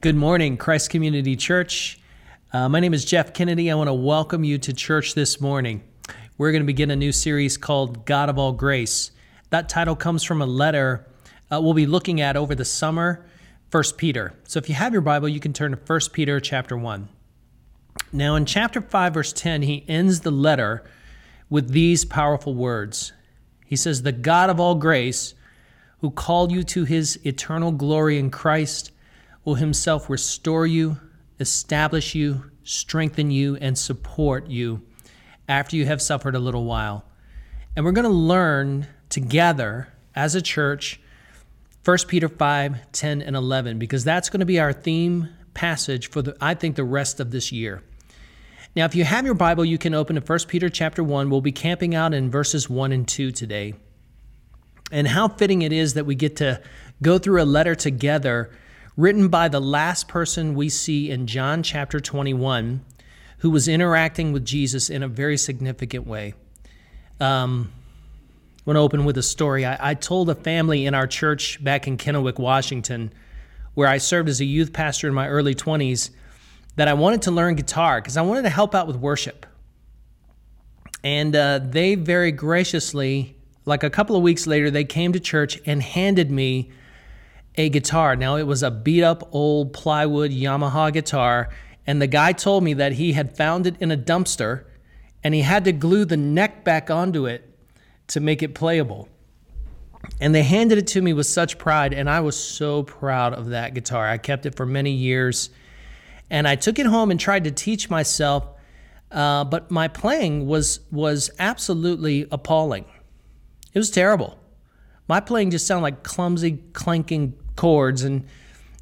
Good 0.00 0.14
morning, 0.14 0.56
Christ 0.56 0.90
Community 0.90 1.34
Church. 1.34 1.98
Uh, 2.52 2.68
my 2.68 2.78
name 2.78 2.94
is 2.94 3.04
Jeff 3.04 3.34
Kennedy. 3.34 3.68
I 3.68 3.74
want 3.74 3.88
to 3.88 3.94
welcome 3.94 4.44
you 4.44 4.56
to 4.56 4.72
church 4.72 5.14
this 5.14 5.40
morning. 5.40 5.82
We're 6.38 6.52
going 6.52 6.62
to 6.62 6.66
begin 6.66 6.92
a 6.92 6.96
new 6.96 7.10
series 7.10 7.56
called 7.56 8.06
God 8.06 8.28
of 8.28 8.38
All 8.38 8.52
Grace. 8.52 9.10
That 9.50 9.68
title 9.68 9.96
comes 9.96 10.22
from 10.22 10.40
a 10.40 10.46
letter 10.46 11.04
uh, 11.50 11.60
we'll 11.60 11.74
be 11.74 11.84
looking 11.84 12.20
at 12.20 12.36
over 12.36 12.54
the 12.54 12.64
summer, 12.64 13.26
1 13.72 13.82
Peter. 13.96 14.34
So 14.44 14.58
if 14.58 14.68
you 14.68 14.76
have 14.76 14.92
your 14.92 15.02
Bible, 15.02 15.28
you 15.28 15.40
can 15.40 15.52
turn 15.52 15.72
to 15.72 15.78
1 15.84 16.00
Peter 16.12 16.38
chapter 16.38 16.76
1. 16.76 17.08
Now, 18.12 18.36
in 18.36 18.44
chapter 18.44 18.80
5, 18.80 19.14
verse 19.14 19.32
10, 19.32 19.62
he 19.62 19.84
ends 19.88 20.20
the 20.20 20.30
letter 20.30 20.84
with 21.50 21.70
these 21.70 22.04
powerful 22.04 22.54
words. 22.54 23.12
He 23.66 23.74
says, 23.74 24.02
The 24.02 24.12
God 24.12 24.48
of 24.48 24.60
all 24.60 24.76
grace, 24.76 25.34
who 26.02 26.12
called 26.12 26.52
you 26.52 26.62
to 26.62 26.84
his 26.84 27.18
eternal 27.26 27.72
glory 27.72 28.16
in 28.16 28.30
Christ, 28.30 28.92
will 29.48 29.54
himself 29.54 30.10
restore 30.10 30.66
you, 30.66 30.98
establish 31.40 32.14
you, 32.14 32.50
strengthen 32.64 33.30
you, 33.30 33.56
and 33.56 33.78
support 33.78 34.46
you 34.46 34.82
after 35.48 35.74
you 35.74 35.86
have 35.86 36.02
suffered 36.02 36.34
a 36.34 36.38
little 36.38 36.66
while. 36.66 37.02
And 37.74 37.82
we're 37.82 37.92
going 37.92 38.04
to 38.04 38.10
learn 38.10 38.86
together 39.08 39.88
as 40.14 40.34
a 40.34 40.42
church 40.42 41.00
1 41.82 41.96
Peter 42.08 42.28
5, 42.28 42.92
10, 42.92 43.22
and 43.22 43.34
11, 43.34 43.78
because 43.78 44.04
that's 44.04 44.28
going 44.28 44.40
to 44.40 44.46
be 44.46 44.60
our 44.60 44.74
theme 44.74 45.30
passage 45.54 46.10
for 46.10 46.20
the, 46.20 46.36
I 46.42 46.52
think 46.52 46.76
the 46.76 46.84
rest 46.84 47.18
of 47.18 47.30
this 47.30 47.50
year. 47.50 47.82
Now, 48.76 48.84
if 48.84 48.94
you 48.94 49.04
have 49.04 49.24
your 49.24 49.32
Bible, 49.32 49.64
you 49.64 49.78
can 49.78 49.94
open 49.94 50.16
to 50.16 50.20
1 50.20 50.40
Peter 50.46 50.68
chapter 50.68 51.02
1. 51.02 51.30
We'll 51.30 51.40
be 51.40 51.52
camping 51.52 51.94
out 51.94 52.12
in 52.12 52.30
verses 52.30 52.68
1 52.68 52.92
and 52.92 53.08
2 53.08 53.30
today. 53.30 53.72
And 54.92 55.08
how 55.08 55.28
fitting 55.28 55.62
it 55.62 55.72
is 55.72 55.94
that 55.94 56.04
we 56.04 56.16
get 56.16 56.36
to 56.36 56.60
go 57.00 57.16
through 57.16 57.42
a 57.42 57.44
letter 57.44 57.74
together 57.74 58.50
written 58.98 59.28
by 59.28 59.46
the 59.46 59.60
last 59.60 60.08
person 60.08 60.56
we 60.56 60.68
see 60.68 61.08
in 61.08 61.28
John 61.28 61.62
chapter 61.62 62.00
21 62.00 62.84
who 63.38 63.48
was 63.48 63.68
interacting 63.68 64.32
with 64.32 64.44
Jesus 64.44 64.90
in 64.90 65.04
a 65.04 65.08
very 65.08 65.38
significant 65.38 66.04
way. 66.04 66.34
Um, 67.20 67.70
I 68.58 68.62
want 68.64 68.76
to 68.76 68.80
open 68.80 69.04
with 69.04 69.16
a 69.16 69.22
story. 69.22 69.64
I, 69.64 69.90
I 69.90 69.94
told 69.94 70.28
a 70.28 70.34
family 70.34 70.84
in 70.84 70.94
our 70.94 71.06
church 71.06 71.62
back 71.62 71.86
in 71.86 71.96
Kennewick, 71.96 72.40
Washington, 72.40 73.12
where 73.74 73.86
I 73.86 73.98
served 73.98 74.28
as 74.28 74.40
a 74.40 74.44
youth 74.44 74.72
pastor 74.72 75.06
in 75.06 75.14
my 75.14 75.28
early 75.28 75.54
20s, 75.54 76.10
that 76.74 76.88
I 76.88 76.94
wanted 76.94 77.22
to 77.22 77.30
learn 77.30 77.54
guitar 77.54 78.00
because 78.00 78.16
I 78.16 78.22
wanted 78.22 78.42
to 78.42 78.50
help 78.50 78.74
out 78.74 78.88
with 78.88 78.96
worship. 78.96 79.46
And 81.04 81.36
uh, 81.36 81.60
they 81.62 81.94
very 81.94 82.32
graciously, 82.32 83.36
like 83.64 83.84
a 83.84 83.90
couple 83.90 84.16
of 84.16 84.22
weeks 84.22 84.48
later, 84.48 84.72
they 84.72 84.84
came 84.84 85.12
to 85.12 85.20
church 85.20 85.60
and 85.66 85.80
handed 85.80 86.32
me 86.32 86.72
a 87.58 87.68
guitar. 87.68 88.16
Now, 88.16 88.36
it 88.36 88.46
was 88.46 88.62
a 88.62 88.70
beat 88.70 89.02
up 89.02 89.28
old 89.34 89.72
plywood 89.74 90.30
Yamaha 90.30 90.92
guitar, 90.92 91.50
and 91.86 92.00
the 92.00 92.06
guy 92.06 92.32
told 92.32 92.64
me 92.64 92.74
that 92.74 92.92
he 92.92 93.12
had 93.12 93.36
found 93.36 93.66
it 93.66 93.76
in 93.80 93.90
a 93.90 93.96
dumpster 93.96 94.64
and 95.24 95.34
he 95.34 95.42
had 95.42 95.64
to 95.64 95.72
glue 95.72 96.04
the 96.04 96.16
neck 96.16 96.64
back 96.64 96.90
onto 96.90 97.26
it 97.26 97.44
to 98.08 98.20
make 98.20 98.42
it 98.42 98.54
playable. 98.54 99.08
And 100.20 100.34
they 100.34 100.42
handed 100.42 100.78
it 100.78 100.86
to 100.88 101.02
me 101.02 101.12
with 101.12 101.26
such 101.26 101.58
pride, 101.58 101.92
and 101.92 102.08
I 102.08 102.20
was 102.20 102.36
so 102.36 102.84
proud 102.84 103.34
of 103.34 103.48
that 103.48 103.74
guitar. 103.74 104.06
I 104.06 104.16
kept 104.16 104.46
it 104.46 104.54
for 104.54 104.64
many 104.64 104.92
years, 104.92 105.50
and 106.30 106.46
I 106.46 106.54
took 106.54 106.78
it 106.78 106.86
home 106.86 107.10
and 107.10 107.18
tried 107.18 107.44
to 107.44 107.50
teach 107.50 107.90
myself, 107.90 108.46
uh, 109.10 109.44
but 109.44 109.70
my 109.70 109.88
playing 109.88 110.46
was 110.46 110.80
was 110.92 111.30
absolutely 111.38 112.26
appalling. 112.30 112.84
It 113.74 113.78
was 113.78 113.90
terrible. 113.90 114.38
My 115.08 115.20
playing 115.20 115.50
just 115.50 115.66
sounded 115.66 115.82
like 115.82 116.02
clumsy, 116.04 116.62
clanking 116.72 117.34
chords. 117.58 118.04
And 118.04 118.24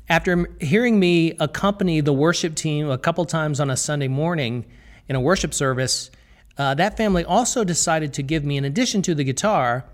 after 0.08 0.48
hearing 0.60 1.00
me 1.00 1.32
accompany 1.40 2.00
the 2.00 2.12
worship 2.12 2.54
team 2.54 2.88
a 2.88 2.98
couple 2.98 3.24
times 3.24 3.58
on 3.58 3.70
a 3.70 3.76
Sunday 3.76 4.06
morning 4.06 4.66
in 5.08 5.16
a 5.16 5.20
worship 5.20 5.52
service, 5.52 6.10
uh, 6.58 6.74
that 6.74 6.96
family 6.96 7.24
also 7.24 7.64
decided 7.64 8.12
to 8.12 8.22
give 8.22 8.44
me, 8.44 8.56
in 8.56 8.64
addition 8.64 9.02
to 9.02 9.14
the 9.14 9.24
guitar, 9.24 9.84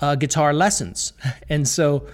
uh, 0.00 0.16
guitar 0.16 0.52
lessons. 0.52 1.12
And 1.48 1.68
so 1.68 2.08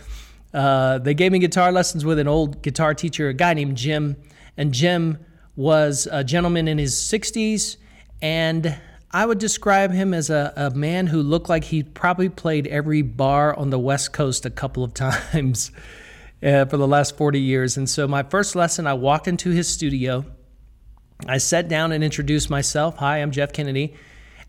uh, 0.53 0.99
they 0.99 1.15
gave 1.15 1.31
me 1.33 1.39
guitar 1.39 1.71
lessons 1.71 2.05
with 2.05 2.19
an 2.19 2.27
old 2.27 2.61
guitar 2.61 2.93
teacher, 2.93 3.29
a 3.29 3.35
guy 3.35 3.55
named 3.55 3.77
Jim. 3.77 4.17
And 4.57 4.75
Jim 4.75 5.19
was 5.55 6.09
a 6.11 6.25
gentleman 6.25 6.67
in 6.67 6.79
his 6.79 6.95
60s. 6.95 7.77
And 8.21 8.77
I 9.13 9.27
would 9.27 9.39
describe 9.39 9.91
him 9.93 10.15
as 10.15 10.31
a, 10.31 10.53
a 10.57 10.71
man 10.71 11.09
who 11.09 11.23
looked 11.23 11.49
like 11.49 11.65
he 11.65 11.83
probably 11.83 12.29
played 12.29 12.67
every 12.69 13.03
bar 13.03 13.57
on 13.57 13.71
the 13.71 13.79
West 13.79 14.13
Coast 14.13 14.47
a 14.47 14.51
couple 14.51 14.85
of 14.85 14.95
times 15.33 15.73
uh, 16.43 16.65
for 16.67 16.77
the 16.77 16.87
last 16.87 17.17
40 17.17 17.41
years. 17.41 17.77
And 17.77 17.89
so, 17.89 18.07
my 18.07 18.23
first 18.23 18.55
lesson, 18.55 18.87
I 18.87 18.95
walked 18.95 19.27
into 19.27 19.51
his 19.51 19.69
studio. 19.69 20.25
I 21.27 21.39
sat 21.39 21.69
down 21.69 21.93
and 21.93 22.05
introduced 22.05 22.49
myself. 22.51 22.97
Hi, 22.99 23.19
I'm 23.19 23.31
Jeff 23.31 23.53
Kennedy. 23.53 23.95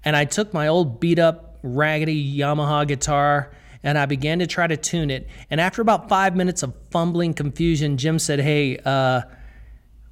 And 0.04 0.16
I 0.16 0.26
took 0.26 0.54
my 0.54 0.68
old 0.68 1.00
beat 1.00 1.20
up, 1.20 1.60
raggedy 1.64 2.38
Yamaha 2.38 2.88
guitar 2.88 3.52
and 3.84 3.98
I 3.98 4.06
began 4.06 4.40
to 4.40 4.48
try 4.48 4.68
to 4.68 4.78
tune 4.78 5.10
it. 5.10 5.28
And 5.50 5.60
after 5.60 5.82
about 5.82 6.08
five 6.10 6.36
minutes 6.36 6.64
of 6.64 6.74
fumbling 6.92 7.34
confusion, 7.34 7.98
Jim 7.98 8.20
said, 8.20 8.40
Hey, 8.40 8.78
uh, 8.78 9.22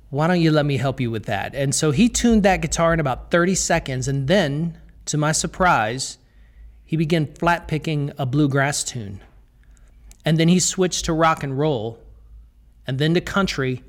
why 0.10 0.28
don't 0.28 0.42
you 0.42 0.52
let 0.52 0.66
me 0.66 0.78
help 0.78 1.00
you 1.00 1.12
with 1.12 1.26
that? 1.26 1.54
And 1.54 1.74
so 1.74 1.92
he 1.92 2.10
tuned 2.10 2.44
that 2.44 2.62
guitar 2.62 2.94
in 2.94 3.00
about 3.00 3.30
30 3.32 3.56
seconds. 3.56 4.08
And 4.08 4.28
then, 4.28 4.78
to 5.06 5.18
my 5.18 5.32
surprise, 5.32 6.18
he 6.84 6.98
began 6.98 7.28
flat 7.36 7.68
picking 7.68 8.12
a 8.18 8.26
bluegrass 8.26 8.84
tune. 8.84 9.22
And 10.26 10.40
then 10.40 10.48
he 10.48 10.60
switched 10.60 11.06
to 11.06 11.14
rock 11.14 11.44
and 11.44 11.58
roll, 11.58 12.00
and 12.88 12.98
then 12.98 13.14
to 13.14 13.22
country, 13.22 13.84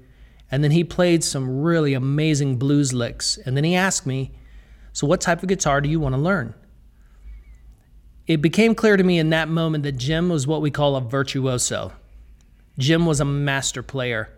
and 0.51 0.63
then 0.63 0.71
he 0.73 0.85
played 0.85 1.25
some 1.25 1.63
really 1.63 1.95
amazing 1.95 2.57
blues 2.57 2.93
licks. 2.93 3.39
And 3.39 3.57
then 3.57 3.65
he 3.65 3.75
asked 3.75 4.07
me, 4.07 4.33
So, 4.93 5.07
what 5.07 5.21
type 5.21 5.43
of 5.43 5.49
guitar 5.49 5.81
do 5.81 5.89
you 5.89 6.01
want 6.01 6.15
to 6.15 6.21
learn? 6.21 6.55
It 8.27 8.43
became 8.43 8.75
clear 8.75 8.97
to 8.97 9.03
me 9.03 9.19
in 9.19 9.31
that 9.31 9.49
moment 9.49 9.85
that 9.85 9.97
Jim 9.97 10.29
was 10.29 10.47
what 10.47 10.61
we 10.61 10.71
call 10.71 10.97
a 10.97 11.01
virtuoso. 11.01 11.93
Jim 12.79 13.07
was 13.07 13.21
a 13.21 13.25
master 13.25 13.83
player. 13.83 14.29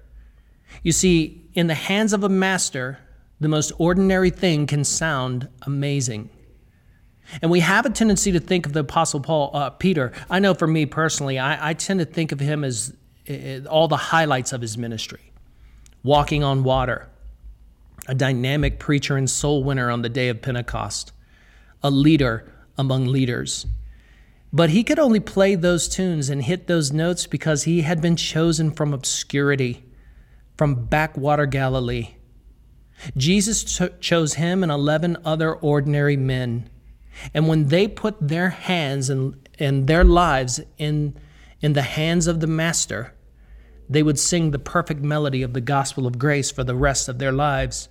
You 0.82 0.92
see, 0.92 1.48
in 1.54 1.66
the 1.66 1.74
hands 1.74 2.12
of 2.12 2.24
a 2.24 2.28
master, 2.28 2.98
the 3.40 3.48
most 3.48 3.72
ordinary 3.78 4.30
thing 4.30 4.66
can 4.66 4.84
sound 4.84 5.48
amazing. 5.62 6.30
And 7.40 7.50
we 7.50 7.60
have 7.60 7.86
a 7.86 7.90
tendency 7.90 8.32
to 8.32 8.40
think 8.40 8.66
of 8.66 8.72
the 8.72 8.80
Apostle 8.80 9.20
Paul, 9.20 9.50
uh, 9.54 9.70
Peter. 9.70 10.12
I 10.28 10.38
know 10.38 10.54
for 10.54 10.66
me 10.66 10.86
personally, 10.86 11.38
I, 11.38 11.70
I 11.70 11.74
tend 11.74 12.00
to 12.00 12.06
think 12.06 12.32
of 12.32 12.40
him 12.40 12.64
as 12.64 12.94
uh, 13.28 13.60
all 13.68 13.88
the 13.88 13.96
highlights 13.96 14.52
of 14.52 14.60
his 14.60 14.76
ministry 14.76 15.20
walking 16.02 16.42
on 16.42 16.64
water, 16.64 17.08
a 18.08 18.14
dynamic 18.14 18.80
preacher 18.80 19.16
and 19.16 19.30
soul 19.30 19.62
winner 19.62 19.88
on 19.90 20.02
the 20.02 20.08
day 20.08 20.28
of 20.28 20.42
Pentecost, 20.42 21.12
a 21.82 21.90
leader 21.90 22.52
among 22.76 23.06
leaders. 23.06 23.66
But 24.52 24.70
he 24.70 24.82
could 24.82 24.98
only 24.98 25.20
play 25.20 25.54
those 25.54 25.88
tunes 25.88 26.28
and 26.28 26.42
hit 26.42 26.66
those 26.66 26.92
notes 26.92 27.26
because 27.26 27.62
he 27.64 27.82
had 27.82 28.02
been 28.02 28.16
chosen 28.16 28.70
from 28.72 28.92
obscurity 28.92 29.84
from 30.56 30.86
backwater 30.86 31.46
Galilee. 31.46 32.14
Jesus 33.16 33.64
ch- 33.64 34.00
chose 34.00 34.34
him 34.34 34.62
and 34.62 34.70
11 34.70 35.18
other 35.24 35.54
ordinary 35.54 36.16
men. 36.16 36.68
And 37.34 37.48
when 37.48 37.68
they 37.68 37.88
put 37.88 38.16
their 38.20 38.50
hands 38.50 39.10
and, 39.10 39.48
and 39.58 39.86
their 39.86 40.04
lives 40.04 40.60
in, 40.78 41.16
in 41.60 41.72
the 41.72 41.82
hands 41.82 42.26
of 42.26 42.40
the 42.40 42.46
Master, 42.46 43.14
they 43.88 44.02
would 44.02 44.18
sing 44.18 44.50
the 44.50 44.58
perfect 44.58 45.02
melody 45.02 45.42
of 45.42 45.52
the 45.52 45.60
gospel 45.60 46.06
of 46.06 46.18
grace 46.18 46.50
for 46.50 46.64
the 46.64 46.74
rest 46.74 47.08
of 47.08 47.18
their 47.18 47.32
lives. 47.32 47.88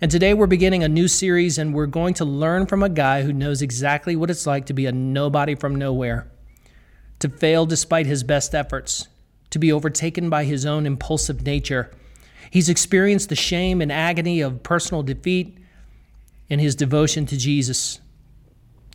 And 0.00 0.10
today 0.10 0.34
we're 0.34 0.48
beginning 0.48 0.82
a 0.82 0.88
new 0.88 1.06
series, 1.06 1.58
and 1.58 1.72
we're 1.72 1.86
going 1.86 2.14
to 2.14 2.24
learn 2.24 2.66
from 2.66 2.82
a 2.82 2.88
guy 2.88 3.22
who 3.22 3.32
knows 3.32 3.62
exactly 3.62 4.16
what 4.16 4.30
it's 4.30 4.46
like 4.46 4.66
to 4.66 4.72
be 4.72 4.86
a 4.86 4.92
nobody 4.92 5.54
from 5.54 5.76
nowhere, 5.76 6.28
to 7.20 7.28
fail 7.28 7.66
despite 7.66 8.06
his 8.06 8.24
best 8.24 8.52
efforts, 8.52 9.06
to 9.50 9.58
be 9.58 9.72
overtaken 9.72 10.28
by 10.28 10.44
his 10.44 10.66
own 10.66 10.86
impulsive 10.86 11.44
nature. 11.44 11.90
He's 12.50 12.68
experienced 12.68 13.28
the 13.28 13.36
shame 13.36 13.80
and 13.80 13.92
agony 13.92 14.40
of 14.40 14.62
personal 14.62 15.02
defeat 15.02 15.58
in 16.48 16.58
his 16.58 16.76
devotion 16.76 17.26
to 17.26 17.36
Jesus. 17.36 18.00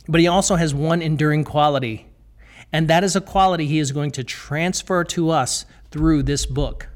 But 0.08 0.20
he 0.20 0.26
also 0.26 0.56
has 0.56 0.74
one 0.74 1.02
enduring 1.02 1.44
quality, 1.44 2.06
and 2.72 2.88
that 2.88 3.04
is 3.04 3.14
a 3.14 3.20
quality 3.20 3.66
he 3.66 3.78
is 3.78 3.92
going 3.92 4.10
to 4.12 4.24
transfer 4.24 5.04
to 5.04 5.30
us 5.30 5.64
through 5.90 6.24
this 6.24 6.46
book. 6.46 6.88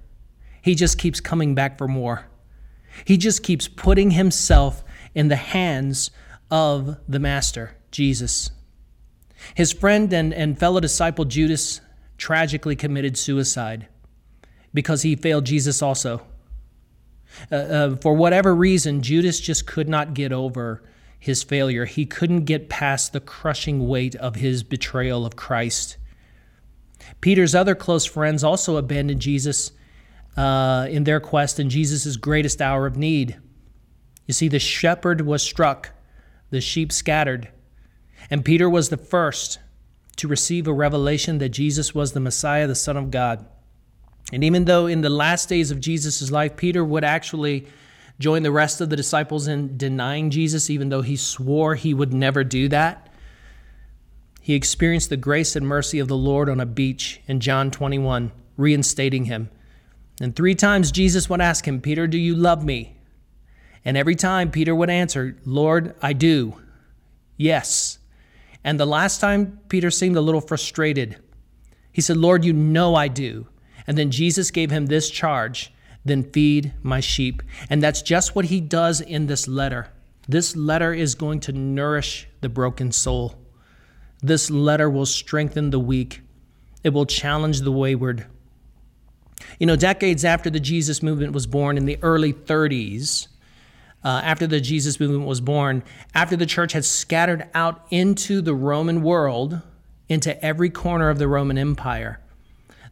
He 0.63 0.75
just 0.75 0.99
keeps 0.99 1.21
coming 1.21 1.55
back 1.55 1.79
for 1.79 1.87
more. 1.87 2.27
He 3.05 3.17
just 3.17 3.43
keeps 3.43 3.69
putting 3.69 4.13
himself 4.13 4.83
in 5.15 5.29
the 5.29 5.37
hands 5.37 6.11
of 6.51 6.97
the 7.09 7.19
Master, 7.19 7.77
Jesus. 7.91 8.51
His 9.55 9.73
friend 9.73 10.13
and, 10.13 10.33
and 10.33 10.59
fellow 10.59 10.81
disciple 10.81 11.25
Judas 11.25 11.81
tragically 12.19 12.77
committed 12.77 13.17
suicide 13.17 13.89
because 14.73 15.03
he 15.03 15.17
failed 15.17 15.45
Jesus 15.45 15.83
also. 15.83 16.23
Uh, 17.51 17.55
uh, 17.57 17.97
for 17.97 18.15
whatever 18.15 18.55
reason, 18.55 19.03
Judas 19.03 19.41
just 19.41 19.67
could 19.67 19.89
not 19.89 20.15
get 20.15 20.33
over 20.33 20.83
his 21.19 21.43
failure. 21.43 21.85
He 21.85 22.07
couldn't 22.07 22.45
get 22.45 22.69
past 22.69 23.13
the 23.13 23.21
crushing 23.21 23.89
weight 23.89 24.15
of 24.15 24.37
his 24.37 24.63
betrayal 24.63 25.27
of 25.27 25.37
Christ. 25.37 25.97
Peter's 27.21 27.55
other 27.55 27.75
close 27.75 28.05
friends 28.05 28.45
also 28.45 28.77
abandoned 28.77 29.21
Jesus 29.21 29.73
uh, 30.37 30.87
in 30.91 31.05
their 31.05 31.21
quest 31.21 31.59
in 31.59 31.71
Jesus' 31.71 32.17
greatest 32.17 32.61
hour 32.61 32.87
of 32.87 32.97
need. 32.97 33.39
You 34.27 34.35
see, 34.35 34.49
the 34.49 34.59
shepherd 34.59 35.23
was 35.23 35.43
struck, 35.43 35.91
the 36.51 36.61
sheep 36.61 36.93
scattered, 36.93 37.49
and 38.31 38.45
Peter 38.45 38.69
was 38.69 38.89
the 38.89 38.97
first 38.97 39.59
to 40.17 40.29
receive 40.29 40.67
a 40.67 40.73
revelation 40.73 41.39
that 41.39 41.51
Jesus 41.51 41.95
was 41.95 42.13
the 42.13 42.21
Messiah, 42.21 42.67
the 42.67 42.75
Son 42.75 42.97
of 42.97 43.11
God. 43.11 43.47
And 44.33 44.43
even 44.43 44.65
though 44.65 44.87
in 44.87 45.03
the 45.03 45.11
last 45.11 45.49
days 45.49 45.71
of 45.71 45.81
Jesus' 45.81 46.31
life, 46.31 46.57
Peter 46.57 46.85
would 46.85 47.05
actually 47.05 47.67
join 48.19 48.43
the 48.43 48.51
rest 48.51 48.81
of 48.81 48.91
the 48.91 48.97
disciples 48.97 49.47
in 49.47 49.77
denying 49.77 50.31
Jesus, 50.31 50.71
even 50.71 50.89
though 50.89 51.03
he 51.03 51.17
swore 51.17 51.75
he 51.75 51.93
would 51.95 52.13
never 52.13 52.43
do 52.43 52.69
that, 52.69 53.13
he 54.41 54.55
experienced 54.55 55.11
the 55.11 55.17
grace 55.17 55.57
and 55.57 55.67
mercy 55.67 55.99
of 55.99 56.09
the 56.09 56.17
Lord 56.17 56.49
on 56.49 56.61
a 56.61 56.67
beach 56.67 57.21
in 57.27 57.41
John 57.41 57.71
21, 57.71 58.31
reinstating 58.57 59.25
him. 59.25 59.51
And 60.21 60.35
three 60.35 60.55
times 60.55 60.93
Jesus 60.93 61.29
would 61.29 61.41
ask 61.41 61.67
him, 61.67 61.81
Peter, 61.81 62.07
do 62.07 62.17
you 62.17 62.35
love 62.35 62.65
me? 62.65 62.97
And 63.85 63.97
every 63.97 64.15
time 64.15 64.51
Peter 64.51 64.75
would 64.75 64.89
answer, 64.89 65.37
Lord, 65.45 65.95
I 66.01 66.13
do. 66.13 66.55
Yes. 67.37 67.99
And 68.67 68.79
the 68.79 68.85
last 68.85 69.19
time 69.19 69.61
Peter 69.69 69.91
seemed 69.91 70.17
a 70.17 70.21
little 70.21 70.43
frustrated. 70.43 71.17
He 71.91 72.03
said, 72.03 72.19
Lord, 72.19 72.45
you 72.45 72.53
know 72.53 72.95
I 72.95 73.09
do. 73.09 73.47
And 73.87 73.97
then 73.97 74.11
Jesus 74.11 74.51
gave 74.51 74.71
him 74.71 74.87
this 74.87 75.09
charge 75.09 75.73
then 76.07 76.23
feed 76.23 76.73
my 76.83 77.01
sheep. 77.01 77.43
And 77.69 77.83
that's 77.83 78.01
just 78.01 78.35
what 78.35 78.47
he 78.47 78.61
does 78.61 79.01
in 79.01 79.27
this 79.27 79.47
letter. 79.47 79.89
This 80.29 80.57
letter 80.57 80.95
is 80.95 81.15
going 81.15 81.41
to 81.41 81.53
nourish 81.53 82.29
the 82.41 82.49
broken 82.49 82.93
soul. 82.93 83.37
This 84.23 84.51
letter 84.51 84.89
will 84.89 85.07
strengthen 85.07 85.71
the 85.71 85.81
weak. 85.81 86.23
It 86.83 86.91
will 86.91 87.07
challenge 87.07 87.61
the 87.61 87.73
wayward. 87.73 88.27
You 89.59 89.67
know, 89.67 89.77
decades 89.77 90.25
after 90.25 90.49
the 90.49 90.61
Jesus 90.61 91.03
movement 91.03 91.33
was 91.33 91.47
born 91.47 91.77
in 91.77 91.85
the 91.85 91.99
early 92.03 92.33
30s, 92.33 93.29
uh, 94.05 94.21
after 94.23 94.47
the 94.47 94.61
Jesus 94.61 95.01
movement 95.01 95.27
was 95.27 95.41
born, 95.41 95.83
after 96.15 96.37
the 96.37 96.47
church 96.47 96.73
had 96.73 96.85
scattered 96.85 97.49
out 97.55 97.87
into 97.91 98.41
the 98.41 98.55
Roman 98.55 99.03
world, 99.03 99.61
into 100.09 100.43
every 100.45 100.71
corner 100.71 101.11
of 101.11 101.19
the 101.19 101.29
Roman 101.29 101.59
Empire. 101.59 102.21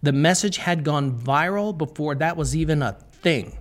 The 0.03 0.13
message 0.13 0.59
had 0.59 0.85
gone 0.85 1.19
viral 1.19 1.77
before 1.77 2.15
that 2.17 2.37
was 2.37 2.55
even 2.55 2.83
a 2.83 2.93
thing. 2.93 3.57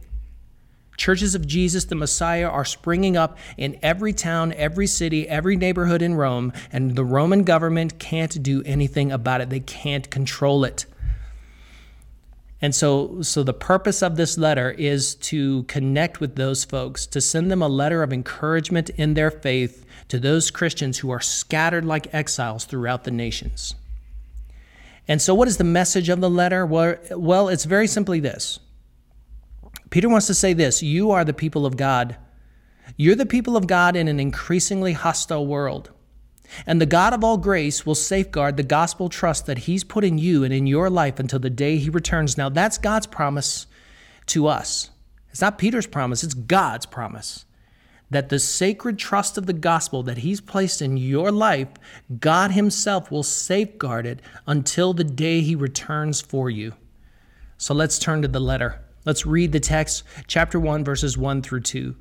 Churches 0.98 1.36
of 1.36 1.48
Jesus 1.48 1.86
the 1.86 1.95
Messiah 1.95 2.48
are 2.48 2.66
springing 2.66 3.18
up 3.18 3.38
in 3.57 3.80
every 3.81 4.13
town, 4.13 4.54
every 4.54 4.88
city, 4.88 5.28
every 5.28 5.56
neighborhood 5.56 6.01
in 6.01 6.16
Rome, 6.16 6.54
and 6.72 6.95
the 6.95 7.06
Roman 7.06 7.44
government 7.44 7.98
can't 7.98 8.44
do 8.44 8.62
anything 8.66 9.12
about 9.12 9.42
it. 9.42 9.50
They 9.50 9.60
can't 9.60 10.10
control 10.10 10.63
it. 10.66 10.86
And 12.63 12.74
so, 12.74 13.21
so 13.21 13.44
the 13.44 13.54
purpose 13.54 14.01
of 14.01 14.15
this 14.15 14.38
letter 14.38 14.71
is 14.71 15.15
to 15.15 15.63
connect 15.63 16.21
with 16.21 16.38
those 16.38 16.63
folks, 16.63 17.06
to 17.07 17.19
send 17.19 17.51
them 17.51 17.62
a 17.62 17.68
letter 17.68 18.01
of 18.04 18.13
encouragement 18.13 18.89
in 18.92 19.15
their 19.15 19.30
faith 19.30 19.86
to 20.07 20.18
those 20.18 20.50
Christians 20.50 21.00
who 21.00 21.12
are 21.12 21.19
scattered 21.19 21.83
like 21.83 22.13
exiles 22.13 22.63
throughout 22.63 23.04
the 23.04 23.12
nations. 23.12 23.75
And 25.10 25.21
so, 25.21 25.36
what 25.36 25.50
is 25.50 25.57
the 25.57 25.65
message 25.65 26.07
of 26.07 26.21
the 26.21 26.30
letter? 26.30 26.65
Well, 26.65 26.95
well 27.12 27.50
it's 27.50 27.65
very 27.65 27.86
simply 27.86 28.21
this 28.21 28.60
Peter 29.89 30.07
wants 30.07 30.27
to 30.27 30.33
say 30.33 30.54
this 30.54 30.81
You 30.81 31.12
are 31.12 31.25
the 31.25 31.33
people 31.33 31.66
of 31.66 31.75
God. 31.75 32.16
You're 32.95 33.16
the 33.16 33.25
people 33.25 33.57
of 33.57 33.68
God 33.68 33.98
in 33.98 34.07
an 34.07 34.21
increasingly 34.21 34.94
hostile 34.94 35.45
world. 35.45 35.92
And 36.65 36.79
the 36.79 36.85
God 36.85 37.13
of 37.13 37.23
all 37.23 37.38
grace 37.38 37.85
will 37.85 37.95
safeguard 37.95 38.57
the 38.57 38.63
gospel 38.63 39.09
trust 39.09 39.45
that 39.45 39.59
He's 39.59 39.83
put 39.83 40.03
in 40.03 40.17
you 40.17 40.44
and 40.44 40.53
in 40.53 40.67
your 40.67 40.89
life 40.89 41.19
until 41.19 41.39
the 41.39 41.50
day 41.50 41.77
He 41.77 41.89
returns. 41.89 42.38
Now, 42.38 42.50
that's 42.50 42.77
God's 42.77 43.07
promise 43.07 43.67
to 44.27 44.47
us. 44.47 44.89
It's 45.31 45.41
not 45.41 45.57
Peter's 45.57 45.88
promise, 45.88 46.23
it's 46.23 46.33
God's 46.33 46.85
promise. 46.85 47.45
That 48.09 48.29
the 48.29 48.38
sacred 48.38 49.00
trust 49.00 49.38
of 49.38 49.47
the 49.47 49.53
gospel 49.53 50.03
that 50.03 50.19
He's 50.19 50.41
placed 50.41 50.81
in 50.81 50.97
your 50.97 51.31
life, 51.31 51.69
God 52.19 52.51
Himself 52.51 53.09
will 53.09 53.23
safeguard 53.23 54.06
it 54.06 54.21
until 54.45 54.94
the 54.94 55.03
day 55.03 55.41
He 55.41 55.56
returns 55.56 56.21
for 56.21 56.49
you. 56.49 56.73
So 57.57 57.73
let's 57.73 57.97
turn 57.97 58.21
to 58.21 58.27
the 58.27 58.39
letter. 58.39 58.81
Let's 59.06 59.25
read 59.25 59.51
the 59.51 59.59
text, 59.59 60.03
chapter 60.27 60.59
1, 60.59 60.83
verses 60.83 61.17
1 61.17 61.41
through 61.41 61.61
2. 61.61 61.95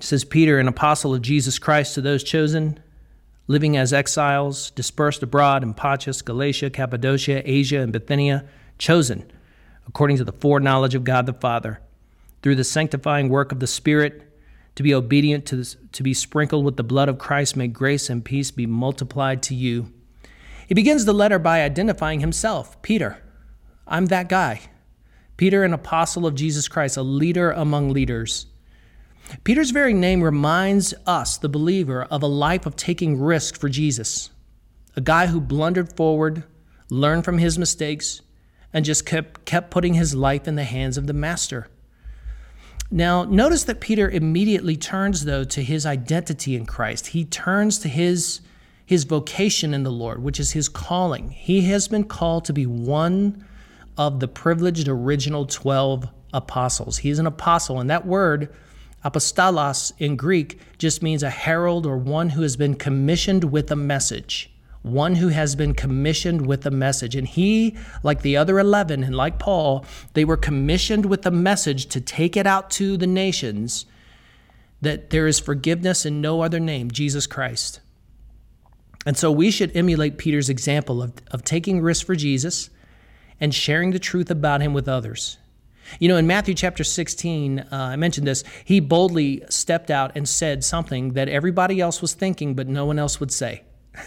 Says, 0.00 0.24
Peter, 0.24 0.58
an 0.58 0.68
apostle 0.68 1.14
of 1.14 1.22
Jesus 1.22 1.58
Christ 1.58 1.94
to 1.94 2.00
those 2.00 2.24
chosen, 2.24 2.80
living 3.46 3.76
as 3.76 3.92
exiles, 3.92 4.70
dispersed 4.70 5.22
abroad 5.22 5.62
in 5.62 5.74
Pontus, 5.74 6.22
Galatia, 6.22 6.70
Cappadocia, 6.70 7.42
Asia, 7.44 7.80
and 7.80 7.92
Bithynia, 7.92 8.44
chosen 8.78 9.30
according 9.90 10.16
to 10.16 10.24
the 10.24 10.32
foreknowledge 10.32 10.94
of 10.94 11.02
God 11.02 11.26
the 11.26 11.32
Father, 11.32 11.80
through 12.42 12.54
the 12.54 12.64
sanctifying 12.64 13.28
work 13.28 13.50
of 13.50 13.58
the 13.58 13.66
Spirit, 13.66 14.22
to 14.76 14.84
be 14.84 14.94
obedient 14.94 15.44
to, 15.46 15.56
this, 15.56 15.76
to 15.90 16.04
be 16.04 16.14
sprinkled 16.14 16.64
with 16.64 16.76
the 16.76 16.84
blood 16.84 17.08
of 17.08 17.18
Christ, 17.18 17.56
may 17.56 17.66
grace 17.66 18.08
and 18.08 18.24
peace 18.24 18.52
be 18.52 18.66
multiplied 18.66 19.42
to 19.42 19.54
you. 19.54 19.92
He 20.68 20.74
begins 20.74 21.04
the 21.04 21.12
letter 21.12 21.40
by 21.40 21.62
identifying 21.62 22.20
himself 22.20 22.80
Peter, 22.82 23.20
I'm 23.86 24.06
that 24.06 24.28
guy. 24.28 24.60
Peter, 25.36 25.64
an 25.64 25.74
apostle 25.74 26.24
of 26.24 26.36
Jesus 26.36 26.68
Christ, 26.68 26.96
a 26.96 27.02
leader 27.02 27.50
among 27.50 27.90
leaders. 27.90 28.46
Peter's 29.44 29.70
very 29.70 29.94
name 29.94 30.22
reminds 30.22 30.94
us, 31.06 31.38
the 31.38 31.48
believer, 31.48 32.04
of 32.04 32.22
a 32.22 32.26
life 32.26 32.66
of 32.66 32.76
taking 32.76 33.20
risk 33.20 33.56
for 33.56 33.68
Jesus. 33.68 34.30
A 34.96 35.00
guy 35.00 35.26
who 35.26 35.40
blundered 35.40 35.96
forward, 35.96 36.44
learned 36.90 37.24
from 37.24 37.38
his 37.38 37.58
mistakes, 37.58 38.22
and 38.72 38.84
just 38.84 39.06
kept, 39.06 39.44
kept 39.44 39.70
putting 39.70 39.94
his 39.94 40.14
life 40.14 40.46
in 40.46 40.56
the 40.56 40.64
hands 40.64 40.96
of 40.96 41.06
the 41.06 41.12
Master. 41.12 41.68
Now, 42.90 43.24
notice 43.24 43.64
that 43.64 43.80
Peter 43.80 44.10
immediately 44.10 44.76
turns, 44.76 45.24
though, 45.24 45.44
to 45.44 45.62
his 45.62 45.86
identity 45.86 46.56
in 46.56 46.66
Christ. 46.66 47.08
He 47.08 47.24
turns 47.24 47.78
to 47.78 47.88
his, 47.88 48.40
his 48.84 49.04
vocation 49.04 49.72
in 49.72 49.84
the 49.84 49.92
Lord, 49.92 50.22
which 50.22 50.40
is 50.40 50.52
his 50.52 50.68
calling. 50.68 51.30
He 51.30 51.62
has 51.62 51.86
been 51.86 52.04
called 52.04 52.44
to 52.46 52.52
be 52.52 52.66
one 52.66 53.46
of 53.96 54.18
the 54.18 54.26
privileged 54.26 54.88
original 54.88 55.46
12 55.46 56.08
apostles. 56.32 56.98
He 56.98 57.10
is 57.10 57.20
an 57.20 57.26
apostle, 57.26 57.78
and 57.78 57.88
that 57.90 58.06
word 58.06 58.52
Apostolos 59.04 59.92
in 59.98 60.16
Greek 60.16 60.60
just 60.78 61.02
means 61.02 61.22
a 61.22 61.30
herald 61.30 61.86
or 61.86 61.96
one 61.96 62.30
who 62.30 62.42
has 62.42 62.56
been 62.56 62.74
commissioned 62.74 63.44
with 63.44 63.70
a 63.70 63.76
message. 63.76 64.50
One 64.82 65.16
who 65.16 65.28
has 65.28 65.54
been 65.56 65.74
commissioned 65.74 66.46
with 66.46 66.64
a 66.66 66.70
message. 66.70 67.14
And 67.14 67.26
he, 67.26 67.76
like 68.02 68.22
the 68.22 68.36
other 68.36 68.58
11, 68.58 69.04
and 69.04 69.14
like 69.14 69.38
Paul, 69.38 69.84
they 70.14 70.24
were 70.24 70.36
commissioned 70.36 71.06
with 71.06 71.26
a 71.26 71.30
message 71.30 71.86
to 71.86 72.00
take 72.00 72.36
it 72.36 72.46
out 72.46 72.70
to 72.72 72.96
the 72.96 73.06
nations 73.06 73.86
that 74.80 75.10
there 75.10 75.26
is 75.26 75.38
forgiveness 75.38 76.06
in 76.06 76.20
no 76.20 76.42
other 76.42 76.60
name, 76.60 76.90
Jesus 76.90 77.26
Christ. 77.26 77.80
And 79.06 79.16
so 79.16 79.30
we 79.30 79.50
should 79.50 79.74
emulate 79.76 80.18
Peter's 80.18 80.48
example 80.48 81.02
of, 81.02 81.12
of 81.30 81.44
taking 81.44 81.80
risks 81.80 82.04
for 82.04 82.14
Jesus 82.14 82.70
and 83.40 83.54
sharing 83.54 83.90
the 83.90 83.98
truth 83.98 84.30
about 84.30 84.60
him 84.60 84.74
with 84.74 84.88
others. 84.88 85.38
You 85.98 86.08
know, 86.08 86.16
in 86.16 86.26
Matthew 86.26 86.54
chapter 86.54 86.84
16, 86.84 87.58
uh, 87.58 87.66
I 87.70 87.96
mentioned 87.96 88.26
this, 88.26 88.44
he 88.64 88.80
boldly 88.80 89.42
stepped 89.48 89.90
out 89.90 90.12
and 90.14 90.28
said 90.28 90.64
something 90.64 91.14
that 91.14 91.28
everybody 91.28 91.80
else 91.80 92.00
was 92.00 92.14
thinking, 92.14 92.54
but 92.54 92.68
no 92.68 92.86
one 92.86 92.98
else 92.98 93.18
would 93.18 93.32
say. 93.32 93.64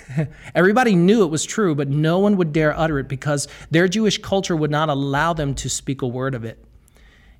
everybody 0.55 0.95
knew 0.95 1.23
it 1.23 1.29
was 1.29 1.43
true, 1.43 1.75
but 1.75 1.89
no 1.89 2.19
one 2.19 2.37
would 2.37 2.53
dare 2.53 2.77
utter 2.77 2.99
it 2.99 3.07
because 3.07 3.47
their 3.69 3.87
Jewish 3.87 4.17
culture 4.19 4.55
would 4.55 4.71
not 4.71 4.89
allow 4.89 5.33
them 5.33 5.53
to 5.55 5.69
speak 5.69 6.01
a 6.01 6.07
word 6.07 6.35
of 6.35 6.45
it. 6.45 6.63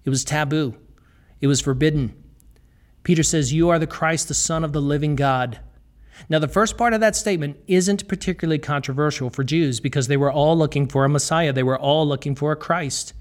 It 0.03 0.09
was 0.09 0.23
taboo, 0.23 0.75
it 1.39 1.47
was 1.47 1.62
forbidden. 1.62 2.13
Peter 3.03 3.23
says, 3.23 3.53
You 3.53 3.69
are 3.69 3.79
the 3.79 3.88
Christ, 3.88 4.27
the 4.27 4.33
Son 4.33 4.63
of 4.63 4.73
the 4.73 4.81
living 4.81 5.15
God. 5.15 5.59
Now, 6.29 6.39
the 6.39 6.47
first 6.47 6.77
part 6.77 6.93
of 6.93 7.01
that 7.01 7.15
statement 7.15 7.57
isn't 7.67 8.07
particularly 8.07 8.59
controversial 8.59 9.29
for 9.29 9.43
Jews 9.43 9.79
because 9.79 10.07
they 10.07 10.17
were 10.17 10.31
all 10.31 10.57
looking 10.57 10.88
for 10.88 11.05
a 11.05 11.09
Messiah, 11.09 11.51
they 11.53 11.63
were 11.63 11.79
all 11.79 12.07
looking 12.07 12.35
for 12.35 12.51
a 12.51 12.57
Christ. 12.57 13.13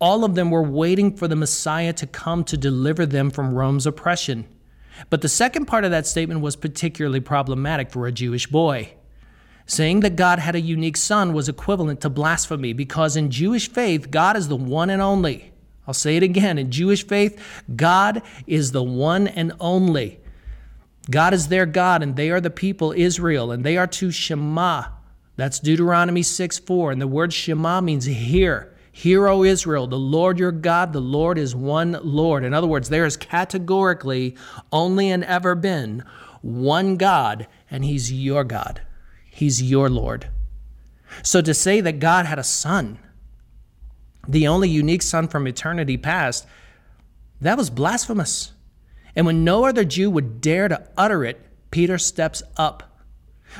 All 0.00 0.24
of 0.24 0.34
them 0.34 0.50
were 0.50 0.62
waiting 0.62 1.16
for 1.16 1.26
the 1.26 1.36
Messiah 1.36 1.92
to 1.94 2.06
come 2.06 2.44
to 2.44 2.56
deliver 2.56 3.04
them 3.04 3.30
from 3.30 3.54
Rome's 3.54 3.86
oppression. 3.86 4.46
But 5.10 5.22
the 5.22 5.28
second 5.28 5.66
part 5.66 5.84
of 5.84 5.90
that 5.90 6.06
statement 6.06 6.40
was 6.40 6.56
particularly 6.56 7.20
problematic 7.20 7.90
for 7.90 8.06
a 8.06 8.12
Jewish 8.12 8.46
boy. 8.46 8.94
Saying 9.66 10.00
that 10.00 10.16
God 10.16 10.38
had 10.38 10.54
a 10.54 10.60
unique 10.60 10.96
son 10.96 11.32
was 11.32 11.48
equivalent 11.48 12.00
to 12.00 12.10
blasphemy 12.10 12.72
because 12.72 13.16
in 13.16 13.30
Jewish 13.30 13.70
faith, 13.70 14.10
God 14.10 14.36
is 14.36 14.48
the 14.48 14.56
one 14.56 14.88
and 14.88 15.02
only. 15.02 15.52
I'll 15.86 15.94
say 15.94 16.16
it 16.16 16.22
again. 16.22 16.58
In 16.58 16.70
Jewish 16.70 17.06
faith, 17.06 17.62
God 17.74 18.22
is 18.46 18.72
the 18.72 18.82
one 18.82 19.26
and 19.28 19.52
only. 19.60 20.20
God 21.10 21.32
is 21.32 21.48
their 21.48 21.64
God, 21.66 22.02
and 22.02 22.16
they 22.16 22.30
are 22.30 22.40
the 22.40 22.50
people, 22.50 22.92
Israel, 22.92 23.50
and 23.50 23.64
they 23.64 23.78
are 23.78 23.86
to 23.86 24.10
Shema. 24.10 24.84
That's 25.36 25.58
Deuteronomy 25.58 26.22
6 26.22 26.58
4. 26.58 26.92
And 26.92 27.00
the 27.00 27.06
word 27.06 27.32
Shema 27.32 27.80
means 27.80 28.04
hear. 28.04 28.74
Hear, 28.98 29.28
O 29.28 29.44
Israel, 29.44 29.86
the 29.86 29.96
Lord 29.96 30.40
your 30.40 30.50
God, 30.50 30.92
the 30.92 31.00
Lord 31.00 31.38
is 31.38 31.54
one 31.54 32.00
Lord. 32.02 32.42
In 32.42 32.52
other 32.52 32.66
words, 32.66 32.88
there 32.88 33.06
is 33.06 33.16
categorically 33.16 34.36
only 34.72 35.08
and 35.10 35.22
ever 35.22 35.54
been 35.54 36.02
one 36.42 36.96
God, 36.96 37.46
and 37.70 37.84
He's 37.84 38.12
your 38.12 38.42
God. 38.42 38.82
He's 39.30 39.62
your 39.62 39.88
Lord. 39.88 40.30
So 41.22 41.40
to 41.40 41.54
say 41.54 41.80
that 41.80 42.00
God 42.00 42.26
had 42.26 42.40
a 42.40 42.44
son 42.44 42.98
the 44.26 44.48
only 44.48 44.68
unique 44.68 45.02
Son 45.02 45.28
from 45.28 45.46
eternity 45.46 45.96
past, 45.96 46.44
that 47.40 47.56
was 47.56 47.70
blasphemous. 47.70 48.50
And 49.14 49.24
when 49.26 49.44
no 49.44 49.64
other 49.64 49.84
Jew 49.84 50.10
would 50.10 50.40
dare 50.40 50.66
to 50.66 50.88
utter 50.96 51.24
it, 51.24 51.40
Peter 51.70 51.98
steps 51.98 52.42
up. 52.56 52.87